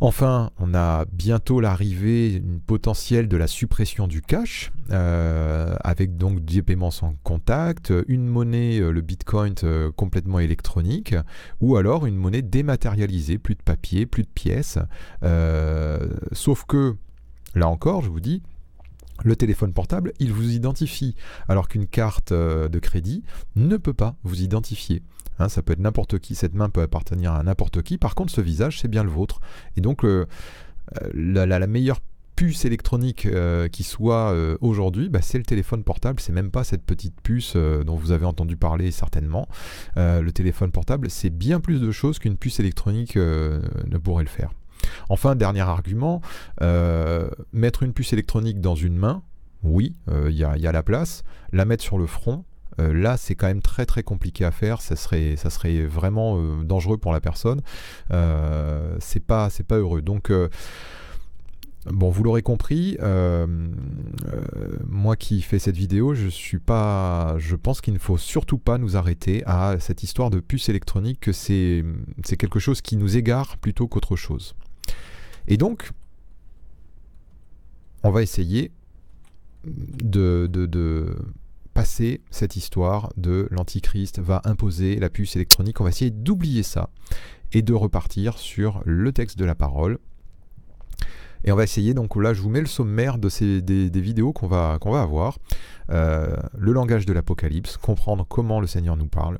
Enfin, 0.00 0.50
on 0.58 0.74
a 0.74 1.04
bientôt 1.12 1.60
l'arrivée 1.60 2.42
potentielle 2.66 3.28
de 3.28 3.36
la 3.36 3.46
suppression 3.46 4.08
du 4.08 4.22
cash, 4.22 4.72
euh, 4.90 5.76
avec 5.84 6.16
donc 6.16 6.44
des 6.44 6.62
paiements 6.62 6.90
sans 6.90 7.14
contact, 7.22 7.92
une 8.08 8.26
monnaie, 8.26 8.80
euh, 8.80 8.90
le 8.90 9.00
bitcoin 9.02 9.54
euh, 9.62 9.92
complètement 9.92 10.40
électronique, 10.40 11.14
ou 11.60 11.76
alors 11.76 12.06
une 12.06 12.16
monnaie 12.16 12.42
dématérialisée, 12.42 13.38
plus 13.38 13.54
de 13.54 13.62
papier, 13.62 14.04
plus 14.04 14.24
de 14.24 14.28
pièces. 14.28 14.78
sauf 16.32 16.64
que, 16.66 16.96
là 17.54 17.68
encore, 17.68 18.02
je 18.02 18.10
vous 18.10 18.20
dis, 18.20 18.42
le 19.22 19.36
téléphone 19.36 19.72
portable, 19.72 20.12
il 20.18 20.32
vous 20.32 20.52
identifie, 20.52 21.14
alors 21.48 21.68
qu'une 21.68 21.86
carte 21.86 22.32
de 22.32 22.78
crédit 22.78 23.22
ne 23.54 23.76
peut 23.76 23.92
pas 23.92 24.16
vous 24.24 24.42
identifier. 24.42 25.02
Hein, 25.38 25.48
ça 25.48 25.62
peut 25.62 25.72
être 25.72 25.80
n'importe 25.80 26.18
qui, 26.18 26.34
cette 26.34 26.54
main 26.54 26.70
peut 26.70 26.82
appartenir 26.82 27.32
à 27.32 27.42
n'importe 27.42 27.82
qui. 27.82 27.98
Par 27.98 28.14
contre, 28.14 28.32
ce 28.32 28.40
visage, 28.40 28.80
c'est 28.80 28.88
bien 28.88 29.02
le 29.02 29.10
vôtre. 29.10 29.40
Et 29.76 29.80
donc, 29.80 30.04
euh, 30.04 30.26
euh, 31.02 31.46
la, 31.46 31.66
meilleure 31.66 32.00
puce 32.36 32.64
électronique 32.64 33.26
euh, 33.26 33.68
qui 33.68 33.84
soit 33.84 34.34
aujourd'hui, 34.60 35.08
bah, 35.08 35.22
c'est 35.22 35.38
le 35.38 35.44
téléphone 35.44 35.84
portable. 35.84 36.20
C'est 36.20 36.32
même 36.32 36.50
pas 36.50 36.64
cette 36.64 36.84
petite 36.84 37.20
puce 37.22 37.56
dont 37.56 37.96
vous 37.96 38.12
avez 38.12 38.26
entendu 38.26 38.56
parler 38.56 38.90
certainement. 38.90 39.48
le 39.96 40.30
téléphone 40.30 40.70
portable, 40.70 41.10
c'est 41.10 41.30
bien 41.30 41.60
plus 41.60 41.80
de 41.80 41.90
choses 41.90 42.18
qu'une 42.18 42.36
puce 42.36 42.60
électronique 42.60 43.16
ne 43.16 43.98
pourrait 43.98 44.24
le 44.24 44.30
faire. 44.30 44.50
Enfin, 45.08 45.34
dernier 45.34 45.60
argument, 45.60 46.20
mettre 47.52 47.82
une 47.82 47.92
puce 47.92 48.12
électronique 48.12 48.60
dans 48.60 48.74
une 48.74 48.96
main, 48.96 49.22
oui, 49.62 49.94
il 50.10 50.34
y, 50.34 50.44
a 50.44 50.72
la 50.72 50.82
place. 50.82 51.24
La 51.52 51.64
mettre 51.64 51.82
sur 51.82 51.98
le 51.98 52.06
front, 52.06 52.44
là, 52.78 53.16
c'est 53.16 53.34
quand 53.34 53.46
même 53.46 53.62
très 53.62 53.86
très 53.86 54.02
compliqué 54.02 54.44
à 54.44 54.50
faire. 54.50 54.80
Ça 54.80 54.96
serait, 54.96 55.86
vraiment 55.86 56.38
dangereux 56.62 56.98
pour 56.98 57.12
la 57.12 57.20
personne. 57.20 57.60
c'est 58.98 59.24
pas, 59.24 59.48
pas 59.66 59.76
heureux. 59.76 60.02
Donc 60.02 60.30
Bon, 61.86 62.08
vous 62.08 62.22
l'aurez 62.22 62.40
compris, 62.40 62.96
euh, 63.02 63.46
euh, 64.26 64.76
moi 64.88 65.16
qui 65.16 65.42
fais 65.42 65.58
cette 65.58 65.76
vidéo, 65.76 66.14
je 66.14 66.28
suis 66.28 66.58
pas, 66.58 67.36
je 67.38 67.56
pense 67.56 67.82
qu'il 67.82 67.92
ne 67.92 67.98
faut 67.98 68.16
surtout 68.16 68.56
pas 68.56 68.78
nous 68.78 68.96
arrêter 68.96 69.42
à 69.44 69.76
cette 69.80 70.02
histoire 70.02 70.30
de 70.30 70.40
puce 70.40 70.70
électronique, 70.70 71.20
que 71.20 71.32
c'est 71.32 71.84
quelque 72.38 72.58
chose 72.58 72.80
qui 72.80 72.96
nous 72.96 73.18
égare 73.18 73.58
plutôt 73.58 73.86
qu'autre 73.86 74.16
chose. 74.16 74.54
Et 75.48 75.56
donc, 75.56 75.90
on 78.02 78.10
va 78.10 78.22
essayer 78.22 78.70
de, 79.64 81.16
passer 81.72 82.20
cette 82.30 82.54
histoire 82.54 83.12
de 83.16 83.48
l'Antichrist 83.50 84.20
va 84.20 84.40
imposer 84.44 84.96
la 84.96 85.10
puce 85.10 85.34
électronique. 85.34 85.80
On 85.80 85.84
va 85.84 85.90
essayer 85.90 86.12
d'oublier 86.12 86.62
ça 86.62 86.88
et 87.52 87.62
de 87.62 87.74
repartir 87.74 88.38
sur 88.38 88.80
le 88.84 89.12
texte 89.12 89.38
de 89.38 89.44
la 89.44 89.56
parole 89.56 89.98
et 91.44 91.52
on 91.52 91.56
va 91.56 91.64
essayer, 91.64 91.92
donc 91.92 92.16
là 92.16 92.32
je 92.32 92.40
vous 92.40 92.48
mets 92.48 92.60
le 92.60 92.66
sommaire 92.66 93.18
des, 93.18 93.90
vidéos 94.00 94.32
qu'on 94.32 94.46
va, 94.46 94.78
qu'on 94.80 94.90
va 94.90 95.02
avoir. 95.02 95.38
Euh, 95.90 96.36
le 96.56 96.72
langage 96.72 97.04
de 97.04 97.12
l'Apocalypse, 97.12 97.76
comprendre 97.76 98.26
comment 98.26 98.60
le 98.60 98.66
Seigneur 98.66 98.96
nous 98.96 99.06
parle, 99.06 99.38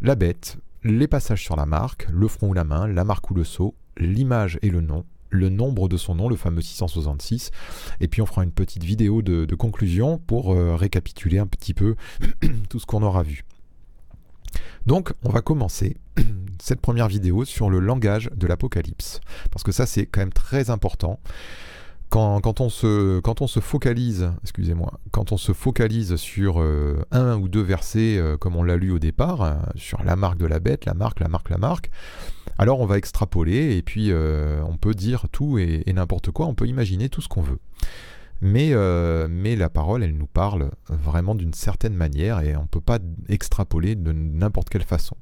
la 0.00 0.14
bête, 0.14 0.58
les 0.84 1.08
passages 1.08 1.42
sur 1.42 1.56
la 1.56 1.66
marque, 1.66 2.06
le 2.10 2.28
front 2.28 2.50
ou 2.50 2.52
la 2.54 2.64
main, 2.64 2.86
la 2.86 3.04
marque 3.04 3.28
ou 3.30 3.34
le 3.34 3.42
sceau, 3.42 3.74
l'image 3.96 4.58
et 4.62 4.70
le 4.70 4.80
nom, 4.80 5.04
le 5.32 5.48
nombre 5.48 5.88
de 5.88 5.96
son 5.96 6.14
nom, 6.14 6.28
le 6.28 6.36
fameux 6.36 6.60
666. 6.60 7.50
Et 8.00 8.06
puis 8.06 8.22
on 8.22 8.26
fera 8.26 8.44
une 8.44 8.52
petite 8.52 8.84
vidéo 8.84 9.22
de, 9.22 9.54
conclusion 9.54 10.18
pour 10.18 10.52
euh, 10.52 10.76
récapituler 10.76 11.38
un 11.38 11.46
petit 11.46 11.74
peu 11.74 11.96
tout 12.68 12.78
ce 12.78 12.86
qu'on 12.86 13.02
aura 13.02 13.22
vu. 13.22 13.44
Donc 14.86 15.12
on 15.24 15.30
va 15.30 15.40
commencer 15.40 15.96
cette 16.60 16.80
première 16.80 17.08
vidéo 17.08 17.44
sur 17.44 17.70
le 17.70 17.80
langage 17.80 18.30
de 18.34 18.46
l'Apocalypse. 18.46 19.20
Parce 19.50 19.62
que 19.62 19.72
ça 19.72 19.86
c'est 19.86 20.06
quand 20.06 20.20
même 20.20 20.32
très 20.32 20.70
important. 20.70 21.18
Quand, 22.10 22.60
on 22.60 22.68
se, 22.68 23.60
focalise, 23.60 24.32
excusez-moi, 24.42 25.00
quand 25.12 25.32
on 25.32 25.38
se 25.38 25.54
focalise 25.54 26.16
sur 26.16 26.60
euh, 26.60 27.02
un 27.10 27.38
ou 27.38 27.48
deux 27.48 27.62
versets, 27.62 28.18
euh, 28.18 28.36
comme 28.36 28.54
on 28.54 28.62
l'a 28.62 28.76
lu 28.76 28.90
au 28.90 28.98
départ, 28.98 29.56
sur 29.76 30.04
la 30.04 30.14
marque 30.14 30.36
de 30.36 30.44
la 30.44 30.60
bête, 30.60 30.84
la 30.84 30.92
marque, 30.92 31.20
la 31.20 31.28
marque, 31.28 31.48
la 31.48 31.56
marque, 31.56 31.90
alors 32.58 32.80
on 32.80 32.86
va 32.86 32.98
extrapoler 32.98 33.76
et 33.76 33.82
puis 33.82 34.12
on 34.12 34.76
peut 34.76 34.94
dire 34.94 35.26
tout 35.30 35.58
et 35.58 35.84
n'importe 35.92 36.30
quoi, 36.30 36.46
on 36.46 36.54
peut 36.54 36.66
imaginer 36.66 37.08
tout 37.08 37.20
ce 37.20 37.28
qu'on 37.28 37.42
veut. 37.42 37.58
Euh, 38.44 39.28
mais, 39.30 39.56
la 39.56 39.70
parole, 39.70 40.02
elle 40.02 40.16
nous 40.16 40.26
parle 40.26 40.70
vraiment 40.88 41.34
d'une 41.34 41.54
certaine 41.54 41.94
manière 41.94 42.40
et 42.40 42.56
on 42.56 42.62
ne 42.62 42.66
peut 42.66 42.80
pas 42.80 42.98
extrapoler 43.28 43.94
de 43.94 44.12
n'importe 44.12 44.68
quelle 44.68 44.84
façon. 44.84 45.16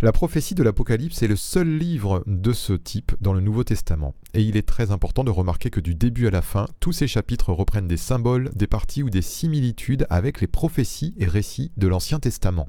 La 0.00 0.12
prophétie 0.12 0.54
de 0.54 0.62
l'Apocalypse 0.62 1.22
est 1.22 1.28
le 1.28 1.36
seul 1.36 1.68
livre 1.76 2.22
de 2.26 2.52
ce 2.52 2.72
type 2.72 3.12
dans 3.20 3.32
le 3.32 3.40
Nouveau 3.40 3.64
Testament. 3.64 4.14
Et 4.34 4.42
il 4.42 4.56
est 4.56 4.66
très 4.66 4.90
important 4.90 5.24
de 5.24 5.30
remarquer 5.30 5.70
que 5.70 5.80
du 5.80 5.94
début 5.94 6.26
à 6.26 6.30
la 6.30 6.42
fin, 6.42 6.66
tous 6.80 6.92
ces 6.92 7.08
chapitres 7.08 7.52
reprennent 7.52 7.88
des 7.88 7.96
symboles, 7.96 8.50
des 8.54 8.66
parties 8.66 9.02
ou 9.02 9.10
des 9.10 9.22
similitudes 9.22 10.06
avec 10.10 10.40
les 10.40 10.46
prophéties 10.46 11.14
et 11.18 11.26
récits 11.26 11.72
de 11.76 11.88
l'Ancien 11.88 12.18
Testament. 12.18 12.68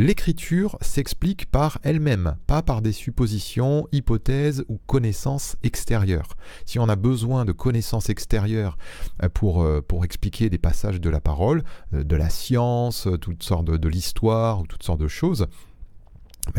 L'écriture 0.00 0.78
s'explique 0.80 1.50
par 1.50 1.80
elle-même, 1.82 2.36
pas 2.46 2.62
par 2.62 2.82
des 2.82 2.92
suppositions, 2.92 3.88
hypothèses 3.90 4.64
ou 4.68 4.78
connaissances 4.86 5.56
extérieures. 5.64 6.36
Si 6.66 6.78
on 6.78 6.88
a 6.88 6.94
besoin 6.94 7.44
de 7.44 7.50
connaissances 7.50 8.08
extérieures 8.08 8.78
euh, 9.24 9.28
pour, 9.28 9.60
euh, 9.64 9.80
pour 9.80 10.04
expliquer 10.04 10.50
des 10.50 10.58
passages 10.58 11.00
de 11.00 11.10
la 11.10 11.20
parole, 11.20 11.64
euh, 11.94 12.04
de 12.04 12.14
la 12.14 12.30
science, 12.30 13.08
toutes 13.20 13.42
sortes 13.42 13.64
de 13.64 13.88
l'histoire 13.88 14.60
ou 14.60 14.68
toutes 14.68 14.84
sortes 14.84 15.00
de 15.00 15.08
choses, 15.08 15.48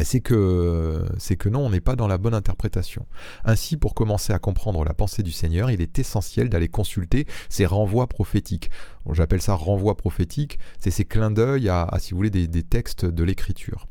c'est 0.03 0.19
que, 0.21 1.49
non, 1.49 1.65
on 1.65 1.69
n'est 1.69 1.81
pas 1.81 1.95
dans 1.95 2.07
la 2.07 2.17
bonne 2.17 2.33
interprétation. 2.33 3.05
Ainsi, 3.43 3.77
pour 3.77 3.93
commencer 3.93 4.33
à 4.33 4.39
comprendre 4.39 4.83
la 4.83 4.93
pensée 4.93 5.23
du 5.23 5.31
Seigneur, 5.31 5.71
il 5.71 5.81
est 5.81 5.99
essentiel 5.99 6.49
d'aller 6.49 6.67
consulter 6.67 7.25
ces 7.49 7.65
renvois 7.65 8.07
prophétiques. 8.07 8.69
j'appelle 9.11 9.41
ça 9.41 9.53
renvoi 9.53 9.95
prophétique, 9.95 10.59
c'est 10.79 10.91
ces 10.91 11.05
clins 11.05 11.31
d'œil 11.31 11.69
à, 11.69 11.89
si 11.99 12.11
vous 12.11 12.17
voulez, 12.17 12.29
des, 12.29 12.63
textes 12.63 13.05
de 13.05 13.23
l'Écriture. 13.23 13.87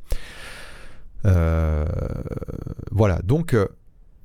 Euh, 1.25 1.85
voilà, 2.91 3.21
donc 3.23 3.55
euh, 3.55 3.67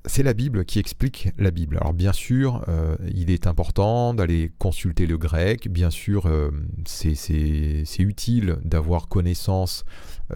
c'est 0.06 0.24
la 0.24 0.34
Bible 0.34 0.66
qui 0.66 0.80
explique 0.80 1.30
la 1.38 1.52
Bible. 1.52 1.78
Alors 1.80 1.94
bien 1.94 2.12
sûr, 2.12 2.64
euh, 2.68 2.98
il 3.14 3.32
est 3.32 3.48
important 3.48 4.14
d'aller 4.14 4.52
consulter 4.60 5.06
le 5.06 5.18
grec, 5.18 5.70
bien 5.70 5.90
sûr, 5.90 6.26
euh, 6.26 6.52
c'est 6.86 7.86
utile 8.00 8.58
d'avoir 8.64 9.08
connaissance 9.08 9.86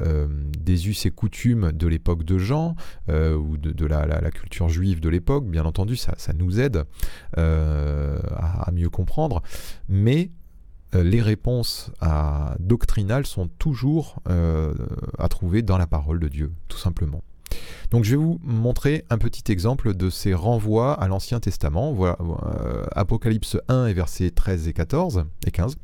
euh, 0.01 0.27
des 0.57 0.87
us 0.87 1.05
et 1.05 1.11
coutumes 1.11 1.71
de 1.73 1.87
l'époque 1.87 2.23
de 2.23 2.37
Jean, 2.37 2.75
ou 3.09 3.57
de, 3.57 3.85
la, 3.85 4.31
culture 4.31 4.69
juive 4.69 4.99
de 4.99 5.09
l'époque, 5.09 5.45
bien 5.45 5.65
entendu, 5.65 5.95
ça, 5.95 6.13
nous 6.33 6.59
aide 6.59 6.83
à, 7.35 8.71
mieux 8.71 8.89
comprendre, 8.89 9.41
mais 9.89 10.31
les 10.93 11.21
réponses 11.21 11.91
doctrinales 12.59 13.25
sont 13.25 13.47
toujours 13.59 14.21
à 14.25 15.27
trouver 15.29 15.61
dans 15.61 15.77
la 15.77 15.87
parole 15.87 16.19
de 16.19 16.27
Dieu, 16.27 16.53
tout 16.67 16.77
simplement. 16.77 17.23
Donc 17.91 18.03
je 18.03 18.11
vais 18.11 18.17
vous 18.17 18.39
montrer 18.43 19.05
un 19.09 19.17
petit 19.17 19.51
exemple 19.51 19.93
de 19.93 20.09
ces 20.09 20.33
renvois 20.33 20.93
à 20.93 21.07
l'Ancien 21.07 21.39
Testament. 21.39 21.93
Voilà, 21.93 22.17
euh, 22.21 22.83
Apocalypse 22.91 23.57
1 23.67 23.87
et 23.87 23.93
versets 23.93 24.31
13 24.31 24.67
et 24.67 24.73
14 24.73 25.25
et 25.45 25.51
15. 25.51 25.77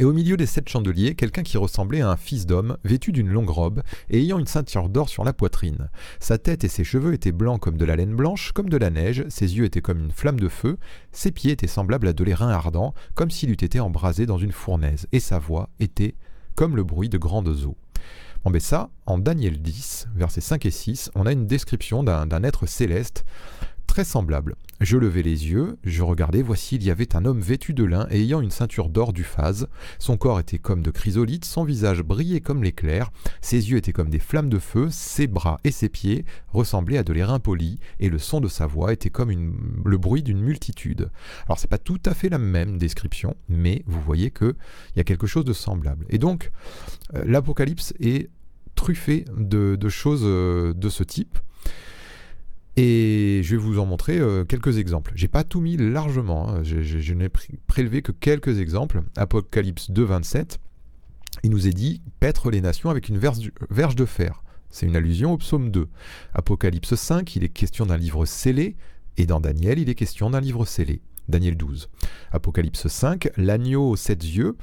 Et 0.00 0.04
au 0.04 0.12
milieu 0.12 0.36
des 0.36 0.46
sept 0.46 0.68
chandeliers, 0.68 1.14
quelqu'un 1.14 1.44
qui 1.44 1.56
ressemblait 1.56 2.00
à 2.00 2.10
un 2.10 2.16
fils 2.16 2.46
d'homme, 2.46 2.76
vêtu 2.84 3.12
d'une 3.12 3.28
longue 3.28 3.50
robe, 3.50 3.82
et 4.10 4.20
ayant 4.20 4.40
une 4.40 4.46
ceinture 4.46 4.88
d'or 4.88 5.08
sur 5.08 5.22
la 5.22 5.32
poitrine. 5.32 5.88
Sa 6.18 6.36
tête 6.36 6.64
et 6.64 6.68
ses 6.68 6.82
cheveux 6.82 7.14
étaient 7.14 7.30
blancs 7.30 7.60
comme 7.60 7.76
de 7.76 7.84
la 7.84 7.94
laine 7.94 8.16
blanche, 8.16 8.50
comme 8.52 8.68
de 8.68 8.76
la 8.76 8.90
neige, 8.90 9.24
ses 9.28 9.56
yeux 9.56 9.64
étaient 9.64 9.82
comme 9.82 10.00
une 10.00 10.10
flamme 10.10 10.40
de 10.40 10.48
feu, 10.48 10.78
ses 11.12 11.30
pieds 11.30 11.52
étaient 11.52 11.68
semblables 11.68 12.08
à 12.08 12.12
de 12.12 12.24
l'airain 12.24 12.48
ardent, 12.48 12.92
comme 13.14 13.30
s'il 13.30 13.50
eût 13.50 13.52
été 13.52 13.78
embrasé 13.78 14.26
dans 14.26 14.38
une 14.38 14.50
fournaise, 14.50 15.06
et 15.12 15.20
sa 15.20 15.38
voix 15.38 15.68
était 15.78 16.16
comme 16.56 16.74
le 16.74 16.82
bruit 16.82 17.08
de 17.08 17.18
grandes 17.18 17.64
eaux. 17.64 17.76
Bon, 18.44 18.50
ben 18.50 18.60
en 19.06 19.16
Daniel 19.16 19.62
10, 19.62 20.08
versets 20.14 20.42
5 20.42 20.66
et 20.66 20.70
6, 20.70 21.10
on 21.14 21.24
a 21.24 21.32
une 21.32 21.46
description 21.46 22.04
d'un 22.04 22.42
être 22.42 22.66
céleste 22.66 23.24
très 23.86 24.04
semblable. 24.04 24.56
Je 24.80 24.98
levai 24.98 25.22
les 25.22 25.50
yeux, 25.50 25.78
je 25.84 26.02
regardais, 26.02 26.42
voici 26.42 26.76
il 26.76 26.84
y 26.84 26.90
avait 26.90 27.14
un 27.14 27.24
homme 27.24 27.40
vêtu 27.40 27.74
de 27.74 27.84
lin 27.84 28.06
et 28.10 28.20
ayant 28.20 28.40
une 28.40 28.50
ceinture 28.50 28.88
d'or 28.88 29.12
du 29.12 29.22
phase. 29.22 29.68
Son 29.98 30.16
corps 30.16 30.40
était 30.40 30.58
comme 30.58 30.82
de 30.82 30.90
chrysolite, 30.90 31.44
son 31.44 31.64
visage 31.64 32.02
brillait 32.02 32.40
comme 32.40 32.62
l'éclair, 32.62 33.10
ses 33.40 33.70
yeux 33.70 33.78
étaient 33.78 33.92
comme 33.92 34.10
des 34.10 34.18
flammes 34.18 34.48
de 34.48 34.58
feu, 34.58 34.88
ses 34.90 35.26
bras 35.26 35.58
et 35.64 35.70
ses 35.70 35.88
pieds 35.88 36.24
ressemblaient 36.52 36.98
à 36.98 37.04
de 37.04 37.12
l'airain 37.12 37.38
poli, 37.38 37.78
et 38.00 38.08
le 38.08 38.18
son 38.18 38.40
de 38.40 38.48
sa 38.48 38.66
voix 38.66 38.92
était 38.92 39.10
comme 39.10 39.30
le 39.84 39.96
bruit 39.96 40.22
d'une 40.22 40.40
multitude. 40.40 41.10
Alors 41.46 41.58
c'est 41.58 41.70
pas 41.70 41.78
tout 41.78 42.00
à 42.04 42.12
fait 42.12 42.28
la 42.28 42.38
même 42.38 42.76
description, 42.76 43.36
mais 43.48 43.84
vous 43.86 44.00
voyez 44.00 44.30
qu'il 44.30 44.54
y 44.96 45.00
a 45.00 45.04
quelque 45.04 45.28
chose 45.28 45.44
de 45.44 45.52
semblable. 45.52 46.04
Et 46.10 46.18
donc, 46.18 46.50
euh, 47.14 47.22
l'Apocalypse 47.24 47.94
est 48.00 48.28
truffé 48.74 49.24
de 49.36 49.88
choses 49.88 50.24
euh, 50.24 50.74
de 50.74 50.88
ce 50.88 51.04
type. 51.04 51.38
Et 52.76 53.40
je 53.44 53.50
vais 53.52 53.62
vous 53.62 53.78
en 53.78 53.86
montrer 53.86 54.18
euh, 54.18 54.44
quelques 54.44 54.78
exemples. 54.78 55.12
J'ai 55.14 55.28
pas 55.28 55.44
tout 55.44 55.60
mis 55.60 55.76
largement, 55.76 56.48
hein. 56.48 56.62
je, 56.64 57.12
n'ai 57.14 57.28
prélevé 57.28 58.02
que 58.02 58.10
quelques 58.10 58.58
exemples. 58.58 59.02
Apocalypse 59.16 59.90
2, 59.90 60.02
27, 60.02 60.58
il 61.44 61.50
nous 61.50 61.68
est 61.68 61.72
dit 61.72 62.02
paître 62.18 62.50
les 62.50 62.60
nations 62.60 62.90
avec 62.90 63.08
une 63.08 63.18
verge 63.18 63.96
de 63.96 64.04
fer. 64.04 64.42
C'est 64.70 64.86
une 64.86 64.96
allusion 64.96 65.32
au 65.32 65.38
psaume 65.38 65.70
2. 65.70 65.88
Apocalypse 66.32 66.96
5, 66.96 67.36
il 67.36 67.44
est 67.44 67.48
question 67.48 67.86
d'un 67.86 67.96
livre 67.96 68.26
scellé, 68.26 68.74
et 69.16 69.26
dans 69.26 69.40
Daniel, 69.40 69.78
il 69.78 69.88
est 69.88 69.94
question 69.94 70.30
d'un 70.30 70.40
livre 70.40 70.64
scellé. 70.64 71.00
Daniel 71.28 71.56
12. 71.56 71.88
Apocalypse 72.32 72.88
5, 72.88 73.30
l'agneau 73.36 73.90
aux 73.90 73.96
sept 73.96 74.24
yeux. 74.24 74.56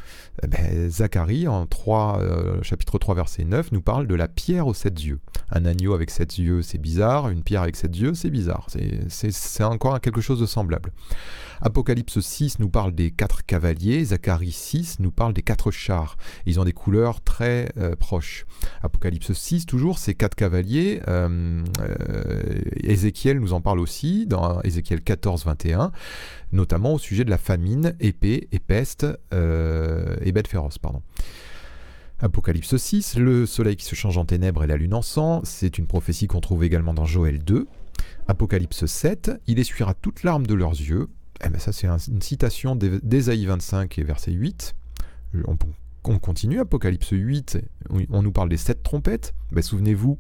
Eh 0.44 0.48
ben, 0.48 0.90
Zacharie, 0.90 1.48
en 1.48 1.66
3, 1.66 2.20
euh, 2.22 2.62
chapitre 2.64 3.00
3, 3.00 3.16
verset 3.16 3.44
9, 3.44 3.72
nous 3.72 3.82
parle 3.82 4.08
de 4.08 4.16
la 4.16 4.28
pierre 4.28 4.68
aux 4.68 4.74
sept 4.74 5.02
yeux. 5.04 5.20
Un 5.52 5.66
agneau 5.66 5.94
avec 5.94 6.10
sept 6.12 6.38
yeux, 6.38 6.62
c'est 6.62 6.78
bizarre. 6.78 7.30
Une 7.30 7.44
pierre 7.44 7.62
avec 7.62 7.76
sept 7.76 7.96
yeux, 7.96 8.14
c'est 8.14 8.30
bizarre. 8.30 8.68
C'est 9.10 9.64
encore 9.64 10.00
quelque 10.00 10.22
chose 10.22 10.40
de 10.40 10.46
semblable. 10.46 10.92
Apocalypse 11.62 12.20
6 12.20 12.60
nous 12.60 12.70
parle 12.70 12.94
des 12.94 13.12
quatre 13.12 13.46
cavaliers. 13.46 14.04
Zacharie 14.06 14.52
6 14.52 15.00
nous 15.00 15.12
parle 15.12 15.34
des 15.34 15.44
quatre 15.44 15.70
chars. 15.70 16.18
Ils 16.46 16.60
ont 16.60 16.64
des 16.64 16.74
couleurs 16.74 17.22
très 17.22 17.72
euh, 17.78 17.96
proches. 17.96 18.46
Apocalypse 18.82 19.34
6, 19.34 19.66
toujours, 19.66 20.00
ces 20.00 20.16
quatre 20.16 20.36
cavaliers. 20.36 21.02
Euh, 21.08 21.64
Ézéchiel 22.84 23.40
nous 23.40 23.54
en 23.54 23.62
parle 23.62 23.80
aussi 23.80 24.26
dans 24.26 24.62
Ézéchiel 24.62 25.02
14, 25.02 25.46
21 25.46 25.92
notamment 26.52 26.94
au 26.94 27.00
sujet 27.00 27.24
de 27.24 27.30
la 27.30 27.38
famine, 27.38 27.96
épée 28.00 28.48
et 28.52 28.60
peste 28.60 29.06
euh, 29.34 30.16
et 30.22 30.32
bête 30.32 30.48
féroce. 30.48 30.78
Pardon. 30.78 31.02
Apocalypse 32.20 32.76
6, 32.76 33.18
le 33.18 33.46
soleil 33.46 33.76
qui 33.76 33.86
se 33.86 33.96
change 33.96 34.18
en 34.18 34.26
ténèbres 34.26 34.64
et 34.64 34.68
la 34.68 34.78
lune 34.78 34.94
en 34.94 35.02
sang, 35.02 35.42
c'est 35.44 35.78
une 35.78 35.88
prophétie 35.88 36.28
qu'on 36.28 36.42
trouve 36.42 36.64
également 36.64 36.94
dans 36.94 37.06
Joël 37.06 37.44
2. 37.44 37.68
Apocalypse 38.28 38.86
7, 38.86 39.32
il 39.48 39.60
essuiera 39.60 39.96
toutes 39.96 40.24
larmes 40.24 40.46
de 40.46 40.54
leurs 40.54 40.72
yeux. 40.72 41.08
Eh 41.44 41.50
ben 41.50 41.58
ça 41.58 41.72
c'est 41.72 41.88
une 41.88 42.22
citation 42.22 42.76
d'Ésaïe 42.76 43.46
25 43.46 43.98
et 43.98 44.04
verset 44.04 44.32
8. 44.32 44.76
On 45.48 45.58
on 46.04 46.20
continue, 46.20 46.60
Apocalypse 46.60 47.12
8, 47.12 47.60
on 48.10 48.24
nous 48.24 48.32
parle 48.32 48.50
des 48.50 48.58
sept 48.58 48.82
trompettes. 48.82 49.34
Ben, 49.52 49.62
souvenez-vous, 49.62 50.18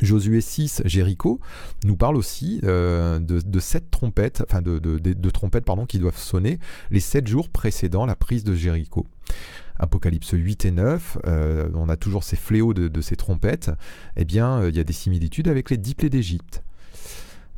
Josué 0.00 0.40
6, 0.40 0.82
Jéricho, 0.84 1.40
nous 1.84 1.96
parle 1.96 2.16
aussi 2.16 2.60
euh, 2.64 3.18
de, 3.18 3.60
sept 3.60 3.90
trompettes, 3.90 4.44
enfin 4.48 4.62
de, 4.62 5.30
trompettes 5.30 5.64
pardon, 5.64 5.86
qui 5.86 5.98
doivent 5.98 6.18
sonner 6.18 6.58
les 6.90 7.00
sept 7.00 7.26
jours 7.26 7.48
précédant 7.48 8.06
la 8.06 8.16
prise 8.16 8.44
de 8.44 8.54
Jéricho. 8.54 9.06
Apocalypse 9.80 10.30
8 10.32 10.64
et 10.64 10.70
9, 10.72 11.18
euh, 11.26 11.68
on 11.74 11.88
a 11.88 11.96
toujours 11.96 12.24
ces 12.24 12.36
fléaux 12.36 12.74
de, 12.74 13.00
ces 13.00 13.16
trompettes, 13.16 13.70
eh 14.16 14.24
bien 14.24 14.66
il 14.66 14.76
y 14.76 14.80
a 14.80 14.84
des 14.84 14.92
similitudes 14.92 15.48
avec 15.48 15.70
les 15.70 15.76
dix 15.76 15.94
plaies 15.94 16.10
d'Égypte. 16.10 16.62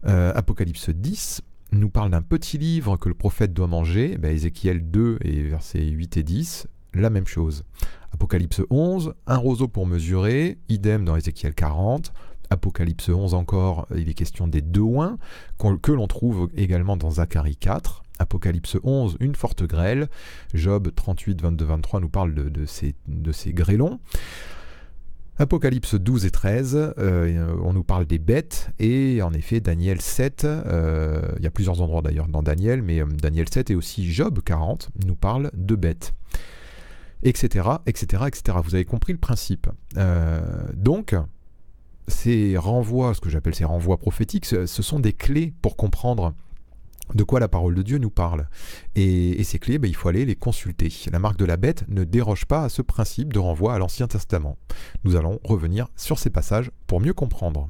Apocalypse 0.02 0.88
10, 0.90 1.42
nous 1.72 1.90
parle 1.90 2.10
d'un 2.10 2.22
petit 2.22 2.58
livre 2.58 2.96
que 2.96 3.08
le 3.08 3.14
prophète 3.14 3.52
doit 3.52 3.66
manger, 3.66 4.16
ben, 4.18 4.34
Ézéchiel 4.34 4.90
2 4.90 5.18
et 5.22 5.42
versets 5.42 5.84
8 5.84 6.16
et 6.16 6.22
10, 6.22 6.66
la 6.94 7.10
même 7.10 7.26
chose. 7.26 7.64
Apocalypse 8.12 8.62
11, 8.70 9.14
un 9.26 9.36
roseau 9.36 9.68
pour 9.68 9.86
mesurer, 9.86 10.58
idem 10.68 11.04
dans 11.04 11.16
Ézéchiel 11.16 11.54
40. 11.54 12.12
Apocalypse 12.50 13.08
11 13.08 13.34
encore, 13.34 13.86
il 13.96 14.08
est 14.08 14.14
question 14.14 14.48
des 14.48 14.60
deux 14.60 14.80
oins, 14.80 15.18
que 15.82 15.92
l'on 15.92 16.08
trouve 16.08 16.50
également 16.56 16.96
dans 16.96 17.12
Zacharie 17.12 17.56
4. 17.56 18.02
Apocalypse 18.18 18.76
11, 18.82 19.16
une 19.20 19.34
forte 19.34 19.62
grêle. 19.62 20.08
Job 20.52 20.90
38, 20.94 21.40
22, 21.40 21.64
23 21.64 22.00
nous 22.00 22.08
parle 22.08 22.34
de, 22.34 22.66
ces, 22.66 22.94
grêlons. 23.52 24.00
Apocalypse 25.38 25.94
12 25.94 26.26
et 26.26 26.30
13, 26.30 26.92
euh, 26.98 27.56
on 27.62 27.72
nous 27.72 27.82
parle 27.82 28.04
des 28.04 28.18
bêtes, 28.18 28.68
et 28.78 29.22
en 29.22 29.32
effet, 29.32 29.60
Daniel 29.60 30.02
7, 30.02 30.44
euh, 30.44 31.22
il 31.38 31.44
y 31.44 31.46
a 31.46 31.50
plusieurs 31.50 31.80
endroits 31.80 32.02
d'ailleurs 32.02 32.28
dans 32.28 32.42
Daniel, 32.42 32.82
mais 32.82 33.00
euh, 33.00 33.06
Daniel 33.06 33.48
7 33.48 33.70
et 33.70 33.74
aussi 33.74 34.12
Job 34.12 34.40
40 34.44 34.90
nous 35.06 35.16
parlent 35.16 35.50
de 35.54 35.76
bêtes, 35.76 36.12
etc., 37.22 37.70
etc., 37.86 38.24
etc. 38.26 38.58
Vous 38.62 38.74
avez 38.74 38.84
compris 38.84 39.14
le 39.14 39.18
principe. 39.18 39.66
donc, 40.74 41.14
ces 42.10 42.56
renvois, 42.56 43.14
ce 43.14 43.20
que 43.20 43.30
j'appelle 43.30 43.54
ces 43.54 43.64
renvois 43.64 43.98
prophétiques, 43.98 44.44
ce 44.44 44.66
sont 44.66 45.00
des 45.00 45.12
clés 45.12 45.54
pour 45.62 45.76
comprendre 45.76 46.34
de 47.14 47.24
quoi 47.24 47.40
la 47.40 47.48
parole 47.48 47.74
de 47.74 47.82
Dieu 47.82 47.98
nous 47.98 48.10
parle. 48.10 48.48
Et, 48.94 49.42
ces 49.44 49.58
clés, 49.58 49.78
ben, 49.78 49.88
il 49.88 49.94
faut 49.94 50.08
aller 50.08 50.24
les 50.24 50.36
consulter. 50.36 50.92
La 51.10 51.18
marque 51.18 51.38
de 51.38 51.44
la 51.44 51.56
bête 51.56 51.84
ne 51.88 52.04
déroge 52.04 52.46
pas 52.46 52.64
à 52.64 52.68
ce 52.68 52.82
principe 52.82 53.32
de 53.32 53.38
renvoi 53.38 53.74
à 53.74 53.78
l'Ancien 53.78 54.06
Testament. 54.06 54.56
Nous 55.04 55.16
allons 55.16 55.40
revenir 55.44 55.88
sur 55.96 56.18
ces 56.18 56.30
passages 56.30 56.70
pour 56.86 57.00
mieux 57.00 57.14
comprendre. 57.14 57.68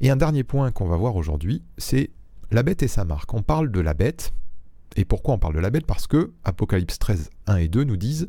Et 0.00 0.10
un 0.10 0.16
dernier 0.16 0.44
point 0.44 0.70
qu'on 0.70 0.86
va 0.86 0.96
voir 0.96 1.16
aujourd'hui, 1.16 1.62
c'est 1.76 2.10
la 2.50 2.62
bête 2.62 2.82
et 2.82 2.88
sa 2.88 3.04
marque. 3.04 3.32
On 3.34 3.42
parle 3.42 3.70
de 3.70 3.80
la 3.80 3.94
bête, 3.94 4.32
et 4.96 5.04
pourquoi 5.04 5.34
on 5.34 5.38
parle 5.38 5.54
de 5.54 5.60
la 5.60 5.70
bête? 5.70 5.86
Parce 5.86 6.06
que 6.06 6.32
Apocalypse 6.44 6.98
13, 6.98 7.30
1 7.46 7.56
et 7.56 7.68
2 7.68 7.84
nous 7.84 7.96
disent 7.96 8.28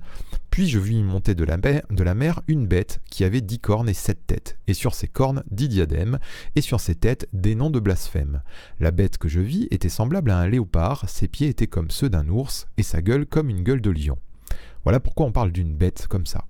Puis 0.52 0.68
je 0.68 0.80
vis 0.80 1.02
monter 1.04 1.34
de 1.34 1.44
la, 1.44 1.58
mer, 2.14 2.42
une 2.48 2.68
bête 2.68 3.02
qui 3.10 3.24
avait 3.24 3.42
dix 3.42 3.60
cornes 3.60 3.90
et 3.90 3.94
sept 3.94 4.28
têtes, 4.28 4.58
et 4.68 4.74
sur 4.74 4.94
ses 4.94 5.08
cornes 5.08 5.44
dix 5.50 5.70
diadèmes, 5.70 6.20
et 6.56 6.62
sur 6.62 6.80
ses 6.80 6.96
têtes 6.96 7.28
des 7.34 7.56
noms 7.56 7.70
de 7.70 7.80
blasphème. 7.80 8.42
La 8.80 8.92
bête 8.92 9.18
que 9.18 9.30
je 9.30 9.40
vis 9.40 9.68
était 9.72 9.90
semblable 9.90 10.32
à 10.32 10.38
un 10.38 10.48
léopard, 10.48 11.08
ses 11.10 11.28
pieds 11.28 11.48
étaient 11.48 11.68
comme 11.68 11.92
ceux 11.92 12.10
d'un 12.10 12.28
ours, 12.28 12.68
et 12.78 12.84
sa 12.84 13.02
gueule 13.02 13.26
comme 13.26 13.50
une 13.50 13.64
gueule 13.64 13.82
de 13.82 13.92
lion. 13.92 14.18
Voilà 14.84 15.00
pourquoi 15.00 15.26
on 15.26 15.32
parle 15.32 15.52
d'une 15.52 15.76
bête 15.76 16.08
comme 16.08 16.26
ça. 16.26 16.46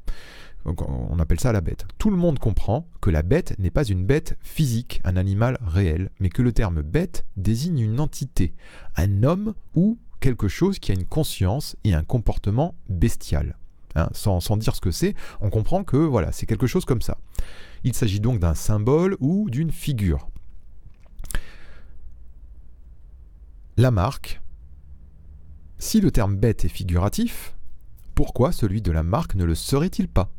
On 0.66 1.20
appelle 1.20 1.40
ça 1.40 1.52
la 1.52 1.62
bête. 1.62 1.86
Tout 1.98 2.10
le 2.10 2.18
monde 2.18 2.40
comprend 2.40 2.88
que 3.02 3.10
la 3.10 3.24
bête 3.24 3.58
n'est 3.60 3.72
pas 3.72 3.86
une 3.86 4.06
bête 4.06 4.38
physique, 4.42 5.02
un 5.04 5.16
animal 5.16 5.58
réel, 5.62 6.12
mais 6.20 6.30
que 6.30 6.42
le 6.42 6.52
terme 6.52 6.82
bête 6.82 7.26
désigne 7.38 7.80
une 7.80 8.00
entité, 8.00 8.54
un 8.96 9.24
homme 9.24 9.54
ou 9.76 9.98
quelque 10.20 10.48
chose 10.48 10.80
qui 10.80 10.92
a 10.92 10.96
une 10.96 11.06
conscience 11.06 11.76
et 11.84 11.94
un 11.94 12.04
comportement 12.04 12.76
bestial. 12.90 13.58
Hein, 13.96 14.10
sans, 14.14 14.58
dire 14.58 14.76
ce 14.76 14.82
que 14.82 14.92
c'est, 14.92 15.16
on 15.42 15.50
comprend 15.50 15.84
que 15.84 15.98
voilà, 15.98 16.32
c'est 16.32 16.46
quelque 16.46 16.68
chose 16.68 16.86
comme 16.86 17.02
ça. 17.02 17.18
Il 17.84 17.94
s'agit 17.94 18.20
donc 18.20 18.40
d'un 18.40 18.54
symbole 18.54 19.18
ou 19.20 19.50
d'une 19.50 19.72
figure. 19.72 20.30
La 23.78 23.92
marque, 23.92 24.42
si 25.80 26.02
le 26.02 26.12
terme 26.12 26.36
bête 26.36 26.66
est 26.66 26.70
figuratif, 26.70 27.56
pourquoi 28.14 28.52
celui 28.52 28.82
de 28.82 28.92
la 28.92 29.04
marque 29.04 29.36
ne 29.36 29.46
le 29.46 29.56
serait-il 29.56 30.10
pas? 30.10 30.30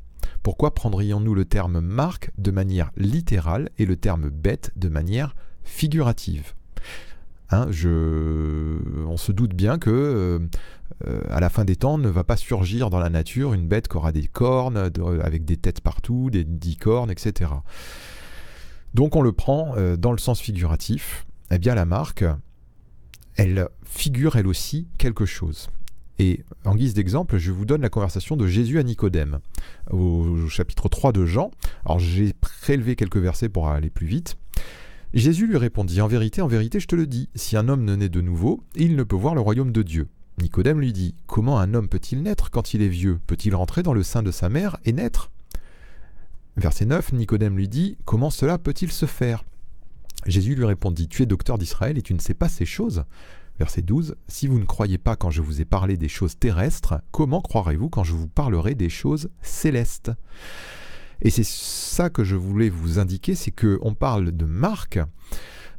Pourquoi 0.42 0.74
prendrions-nous 0.74 1.34
le 1.34 1.44
terme 1.44 1.80
marque 1.80 2.30
de 2.38 2.50
manière 2.50 2.90
littérale 2.96 3.68
et 3.78 3.84
le 3.84 3.96
terme 3.96 4.30
bête 4.30 4.72
de 4.76 4.88
manière 4.88 5.34
figurative? 5.64 6.54
Hein, 7.50 7.66
on 7.66 9.16
se 9.16 9.32
doute 9.32 9.54
bien 9.54 9.78
que 9.78 9.90
euh, 9.90 10.38
euh, 11.08 11.22
à 11.30 11.40
la 11.40 11.48
fin 11.48 11.64
des 11.64 11.74
temps 11.74 11.98
ne 11.98 12.08
va 12.08 12.22
pas 12.22 12.36
surgir 12.36 12.90
dans 12.90 13.00
la 13.00 13.10
nature 13.10 13.54
une 13.54 13.66
bête 13.66 13.88
qui 13.88 13.96
aura 13.96 14.12
des 14.12 14.28
cornes, 14.28 14.90
avec 15.22 15.44
des 15.44 15.56
têtes 15.56 15.80
partout, 15.80 16.30
des 16.30 16.44
dix 16.44 16.76
cornes, 16.76 17.10
etc. 17.10 17.50
Donc 18.94 19.16
on 19.16 19.22
le 19.22 19.32
prend 19.32 19.74
euh, 19.76 19.96
dans 19.96 20.12
le 20.12 20.18
sens 20.18 20.40
figuratif. 20.40 21.26
Eh 21.50 21.58
bien 21.58 21.74
la 21.74 21.84
marque, 21.84 22.24
elle 23.34 23.68
figure 23.84 24.36
elle 24.36 24.46
aussi 24.46 24.86
quelque 24.96 25.26
chose. 25.26 25.70
Et 26.20 26.44
en 26.66 26.74
guise 26.74 26.92
d'exemple, 26.92 27.38
je 27.38 27.50
vous 27.50 27.64
donne 27.64 27.80
la 27.80 27.88
conversation 27.88 28.36
de 28.36 28.46
Jésus 28.46 28.78
à 28.78 28.82
Nicodème, 28.82 29.38
au 29.90 30.36
chapitre 30.48 30.90
3 30.90 31.12
de 31.12 31.24
Jean. 31.24 31.50
Alors 31.86 31.98
j'ai 31.98 32.34
prélevé 32.34 32.94
quelques 32.94 33.16
versets 33.16 33.48
pour 33.48 33.70
aller 33.70 33.88
plus 33.88 34.06
vite. 34.06 34.36
Jésus 35.14 35.46
lui 35.46 35.56
répondit, 35.56 36.02
En 36.02 36.08
vérité, 36.08 36.42
en 36.42 36.46
vérité, 36.46 36.78
je 36.78 36.88
te 36.88 36.94
le 36.94 37.06
dis, 37.06 37.30
si 37.34 37.56
un 37.56 37.70
homme 37.70 37.86
ne 37.86 37.96
naît 37.96 38.10
de 38.10 38.20
nouveau, 38.20 38.62
il 38.76 38.96
ne 38.96 39.02
peut 39.02 39.16
voir 39.16 39.34
le 39.34 39.40
royaume 39.40 39.72
de 39.72 39.82
Dieu. 39.82 40.08
Nicodème 40.42 40.78
lui 40.78 40.92
dit, 40.92 41.14
Comment 41.26 41.58
un 41.58 41.72
homme 41.72 41.88
peut-il 41.88 42.22
naître 42.22 42.50
quand 42.50 42.74
il 42.74 42.82
est 42.82 42.88
vieux? 42.88 43.18
Peut-il 43.26 43.54
rentrer 43.54 43.82
dans 43.82 43.94
le 43.94 44.02
sein 44.02 44.22
de 44.22 44.30
sa 44.30 44.50
mère 44.50 44.76
et 44.84 44.92
naître? 44.92 45.30
Verset 46.58 46.84
9, 46.84 47.14
Nicodème 47.14 47.56
lui 47.56 47.66
dit, 47.66 47.96
Comment 48.04 48.28
cela 48.28 48.58
peut-il 48.58 48.92
se 48.92 49.06
faire? 49.06 49.42
Jésus 50.26 50.54
lui 50.54 50.66
répondit, 50.66 51.08
Tu 51.08 51.22
es 51.22 51.26
docteur 51.26 51.56
d'Israël 51.56 51.96
et 51.96 52.02
tu 52.02 52.12
ne 52.12 52.20
sais 52.20 52.34
pas 52.34 52.50
ces 52.50 52.66
choses 52.66 53.04
Verset 53.60 53.82
12, 53.82 54.16
Si 54.26 54.46
vous 54.46 54.58
ne 54.58 54.64
croyez 54.64 54.96
pas 54.96 55.16
quand 55.16 55.28
je 55.28 55.42
vous 55.42 55.60
ai 55.60 55.66
parlé 55.66 55.98
des 55.98 56.08
choses 56.08 56.38
terrestres, 56.38 57.02
comment 57.10 57.42
croirez-vous 57.42 57.90
quand 57.90 58.04
je 58.04 58.14
vous 58.14 58.26
parlerai 58.26 58.74
des 58.74 58.88
choses 58.88 59.28
célestes? 59.42 60.10
Et 61.20 61.28
c'est 61.28 61.44
ça 61.44 62.08
que 62.08 62.24
je 62.24 62.36
voulais 62.36 62.70
vous 62.70 62.98
indiquer, 62.98 63.34
c'est 63.34 63.50
qu'on 63.50 63.92
parle 63.92 64.32
de 64.32 64.46
marque 64.46 64.98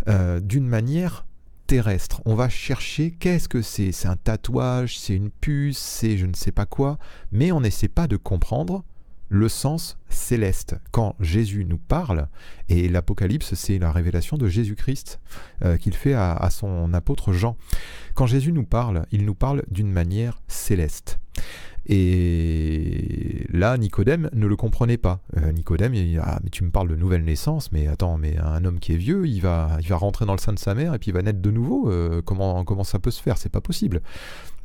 euh, 0.08 0.40
d'une 0.40 0.68
manière 0.68 1.26
terrestre. 1.66 2.22
On 2.26 2.36
va 2.36 2.50
chercher 2.50 3.10
qu'est-ce 3.10 3.50
que 3.50 3.64
c'est. 3.64 3.92
C'est 3.92 4.08
un 4.08 4.16
tatouage, 4.16 5.00
c'est 5.00 5.16
une 5.16 5.32
puce, 5.32 5.80
c'est 5.80 6.18
je 6.18 6.28
ne 6.28 6.36
sais 6.36 6.52
pas 6.52 6.68
quoi, 6.68 7.00
mais 7.32 7.52
on 7.52 7.62
n'essaie 7.62 7.88
pas 7.88 8.08
de 8.08 8.16
comprendre 8.16 8.84
le 9.32 9.48
sens 9.48 9.98
céleste. 10.10 10.76
Quand 10.92 11.16
Jésus 11.22 11.64
nous 11.64 11.78
parle, 11.78 12.28
et 12.68 12.90
l'Apocalypse, 12.90 13.54
c'est 13.54 13.80
la 13.80 13.94
révélation 13.94 14.38
de 14.38 14.48
Jésus-Christ 14.50 15.22
euh, 15.64 15.78
qu'il 15.78 15.94
fait 15.94 16.14
à, 16.14 16.50
son 16.52 16.94
apôtre 16.94 17.32
Jean. 17.32 17.56
Quand 18.14 18.26
Jésus 18.26 18.52
nous 18.52 18.66
parle, 18.66 19.06
il 19.10 19.24
nous 19.24 19.34
parle 19.34 19.64
d'une 19.72 19.90
manière 19.90 20.42
céleste. 20.50 21.18
Et 21.94 23.46
là, 23.52 23.78
Nicodème 23.78 24.30
ne 24.32 24.48
le 24.48 24.56
comprenait 24.56 24.98
pas. 24.98 25.20
Euh, 25.36 25.52
Nicodème, 25.52 25.94
Ah, 26.22 26.40
mais 26.42 26.50
tu 26.50 26.64
me 26.64 26.72
parles 26.72 26.88
de 26.88 26.96
nouvelle 26.96 27.26
naissance, 27.26 27.74
mais 27.74 27.88
attends, 27.88 28.18
mais 28.18 28.38
un 28.38 28.64
homme 28.64 28.80
qui 28.80 28.94
est 28.94 28.98
vieux, 28.98 29.28
il 29.28 29.42
va, 29.42 29.78
il 29.82 29.90
va 29.90 29.98
rentrer 29.98 30.26
dans 30.26 30.32
le 30.32 30.40
sein 30.40 30.54
de 30.54 30.60
sa 30.60 30.74
mère 30.74 30.94
et 30.94 31.00
puis 31.00 31.12
il 31.12 31.14
va 31.14 31.22
naître 31.22 31.42
de 31.42 31.52
nouveau. 31.52 31.92
Euh, 31.92 32.22
comment, 32.22 32.64
comment 32.64 32.86
ça 32.86 32.98
peut 32.98 33.12
se 33.12 33.22
faire? 33.22 33.38
C'est 33.38 33.52
pas 33.52 33.60
possible. 33.60 34.02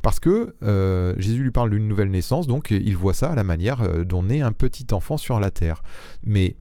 Parce 0.03 0.21
que 0.21 0.55
euh, 0.63 1.15
Jésus 1.19 1.43
lui 1.43 1.51
parle 1.51 1.71
d'une 1.71 1.89
nouvelle 1.89 2.13
naissance, 2.13 2.47
donc 2.47 2.71
il 2.71 2.97
voit 2.97 3.15
ça 3.15 3.33
à 3.33 3.35
la 3.35 3.43
manière 3.43 4.05
dont 4.05 4.23
naît 4.23 4.43
un 4.43 4.53
petit 4.53 4.87
enfant 4.93 5.17
sur 5.17 5.41
la 5.41 5.51
terre. 5.51 5.83
Mais 6.23 6.55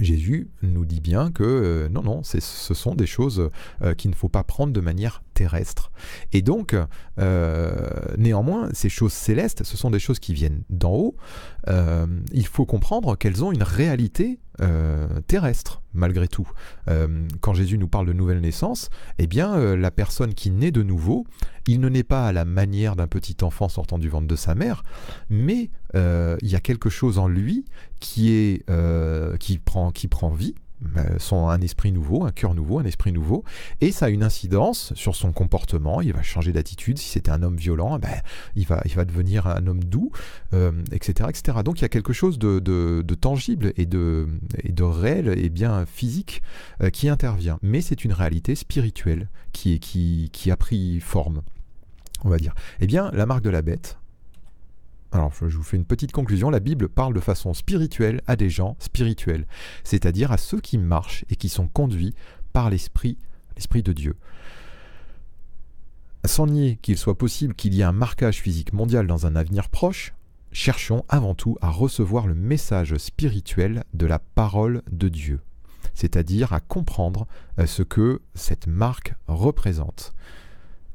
Jésus 0.00 0.48
nous 0.62 0.84
dit 0.84 1.00
bien 1.00 1.32
que 1.32 1.88
non, 1.90 2.02
non, 2.02 2.22
ce 2.22 2.38
sont 2.40 2.94
des 2.94 3.06
choses 3.06 3.50
qu'il 3.98 4.12
ne 4.12 4.14
faut 4.14 4.28
pas 4.28 4.44
prendre 4.44 4.72
de 4.72 4.80
manière 4.80 5.24
terrestre. 5.42 5.90
Et 6.32 6.40
donc, 6.40 6.76
euh, 7.18 7.88
néanmoins, 8.16 8.68
ces 8.72 8.88
choses 8.88 9.12
célestes, 9.12 9.64
ce 9.64 9.76
sont 9.76 9.90
des 9.90 9.98
choses 9.98 10.20
qui 10.20 10.34
viennent 10.34 10.62
d'en 10.70 10.92
haut. 10.92 11.16
il 12.32 12.46
faut 12.46 12.66
comprendre 12.66 13.16
qu'elles 13.16 13.44
ont 13.44 13.52
une 13.52 13.62
réalité 13.62 14.38
terrestre, 15.26 15.82
malgré 15.94 16.28
tout. 16.28 16.48
quand 17.40 17.54
Jésus 17.54 17.78
nous 17.78 17.88
parle 17.88 18.06
de 18.06 18.12
nouvelle 18.12 18.40
naissance, 18.40 18.90
eh 19.18 19.26
bien, 19.26 19.74
la 19.74 19.90
personne 19.90 20.34
qui 20.34 20.50
naît 20.50 20.70
de 20.70 20.82
nouveau, 20.82 21.26
il 21.66 21.80
ne 21.80 21.88
naît 21.88 22.04
pas 22.04 22.26
à 22.28 22.32
la 22.32 22.44
manière 22.44 22.94
d'un 22.94 23.08
petit 23.08 23.36
enfant 23.42 23.68
sortant 23.68 23.98
du 23.98 24.08
ventre 24.08 24.28
de 24.28 24.36
sa 24.36 24.54
mère, 24.54 24.84
mais 25.30 25.70
il 25.94 26.48
y 26.48 26.54
a 26.54 26.60
quelque 26.60 26.90
chose 26.90 27.18
en 27.18 27.26
lui 27.26 27.64
qui, 28.02 28.32
est, 28.32 28.68
euh, 28.68 29.36
qui, 29.38 29.58
prend, 29.58 29.92
qui 29.92 30.08
prend 30.08 30.30
vie, 30.30 30.54
euh, 30.96 31.18
son, 31.18 31.48
un 31.48 31.60
esprit 31.60 31.92
nouveau, 31.92 32.24
un 32.24 32.32
cœur 32.32 32.54
nouveau, 32.54 32.78
un 32.78 32.84
esprit 32.84 33.12
nouveau, 33.12 33.44
et 33.80 33.92
ça 33.92 34.06
a 34.06 34.08
une 34.08 34.22
incidence 34.22 34.92
sur 34.94 35.14
son 35.14 35.32
comportement, 35.32 36.00
il 36.00 36.12
va 36.12 36.22
changer 36.22 36.52
d'attitude, 36.52 36.98
si 36.98 37.08
c'était 37.08 37.30
un 37.30 37.42
homme 37.42 37.56
violent, 37.56 37.98
ben, 37.98 38.20
il, 38.56 38.66
va, 38.66 38.82
il 38.84 38.94
va 38.94 39.04
devenir 39.04 39.46
un 39.46 39.66
homme 39.66 39.82
doux, 39.82 40.10
etc., 40.92 41.14
euh, 41.22 41.28
etc. 41.28 41.58
Donc 41.64 41.80
il 41.80 41.82
y 41.82 41.84
a 41.84 41.88
quelque 41.88 42.12
chose 42.12 42.38
de, 42.38 42.58
de, 42.58 43.14
tangible 43.14 43.72
et 43.76 43.86
de, 43.86 44.26
et 44.62 44.72
de 44.72 44.82
réel 44.82 45.28
et 45.38 45.48
bien 45.48 45.86
physique 45.86 46.42
qui 46.92 47.08
intervient, 47.08 47.58
mais 47.62 47.80
c'est 47.80 48.04
une 48.04 48.12
réalité 48.12 48.54
spirituelle 48.54 49.28
qui, 49.52 49.78
qui, 49.80 50.30
qui 50.32 50.50
a 50.50 50.56
pris 50.56 51.00
forme, 51.00 51.42
on 52.24 52.28
va 52.28 52.38
dire. 52.38 52.54
Eh 52.80 52.86
bien, 52.86 53.10
la 53.12 53.26
marque 53.26 53.42
de 53.42 53.50
la 53.50 53.62
bête, 53.62 53.98
Alors, 55.12 55.30
je 55.34 55.56
vous 55.56 55.62
fais 55.62 55.76
une 55.76 55.84
petite 55.84 56.12
conclusion. 56.12 56.48
La 56.48 56.60
Bible 56.60 56.88
parle 56.88 57.12
de 57.12 57.20
façon 57.20 57.52
spirituelle 57.52 58.22
à 58.26 58.34
des 58.34 58.48
gens 58.48 58.76
spirituels, 58.78 59.46
c'est-à-dire 59.84 60.32
à 60.32 60.38
ceux 60.38 60.60
qui 60.60 60.78
marchent 60.78 61.26
et 61.28 61.36
qui 61.36 61.50
sont 61.50 61.68
conduits 61.68 62.14
par 62.54 62.70
l'Esprit, 62.70 63.18
l'Esprit 63.56 63.82
de 63.82 63.92
Dieu. 63.92 64.16
Sans 66.24 66.46
nier 66.46 66.78
qu'il 66.80 66.96
soit 66.96 67.18
possible 67.18 67.54
qu'il 67.54 67.74
y 67.74 67.80
ait 67.80 67.84
un 67.84 67.92
marquage 67.92 68.40
physique 68.40 68.72
mondial 68.72 69.06
dans 69.06 69.26
un 69.26 69.36
avenir 69.36 69.68
proche, 69.68 70.14
cherchons 70.50 71.04
avant 71.10 71.34
tout 71.34 71.58
à 71.60 71.68
recevoir 71.68 72.26
le 72.26 72.34
message 72.34 72.96
spirituel 72.96 73.84
de 73.92 74.06
la 74.06 74.18
parole 74.18 74.82
de 74.90 75.08
Dieu, 75.08 75.40
c'est-à-dire 75.92 76.54
à 76.54 76.60
comprendre 76.60 77.26
euh, 77.58 77.66
ce 77.66 77.82
que 77.82 78.22
cette 78.34 78.66
marque 78.66 79.14
représente. 79.26 80.14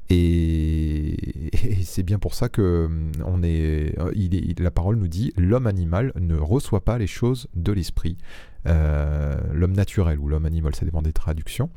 Et, 0.14 1.50
c'est 1.82 2.02
bien 2.02 2.18
pour 2.18 2.34
ça 2.34 2.48
que 2.48 2.86
hum, 2.86 3.12
on 3.26 3.42
est, 3.42 3.98
euh, 3.98 4.54
la 4.58 4.70
parole 4.70 4.96
nous 4.96 5.08
dit 5.08 5.32
l'homme 5.36 5.66
animal 5.66 6.12
ne 6.18 6.36
reçoit 6.36 6.84
pas 6.84 6.98
les 6.98 7.06
choses 7.06 7.48
de 7.54 7.72
l'esprit, 7.72 8.16
euh, 8.66 9.36
l'homme 9.52 9.74
naturel 9.74 10.18
ou 10.18 10.28
l'homme 10.28 10.46
animal, 10.46 10.74
ça 10.74 10.84
dépend 10.84 11.02
des 11.02 11.12
traductions. 11.12 11.70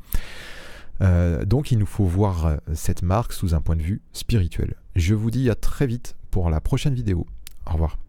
donc 1.46 1.72
il 1.72 1.78
nous 1.78 1.86
faut 1.86 2.04
voir 2.04 2.58
cette 2.74 3.02
marque 3.02 3.32
sous 3.32 3.54
un 3.54 3.60
point 3.60 3.76
de 3.76 3.82
vue 3.82 4.00
spirituel. 4.12 4.74
Je 4.96 5.14
vous 5.14 5.30
dis 5.30 5.50
à 5.50 5.54
très 5.54 5.86
vite 5.86 6.16
pour 6.30 6.48
la 6.48 6.60
prochaine 6.60 6.94
vidéo. 6.94 7.26
Au 7.66 7.72
revoir. 7.72 8.01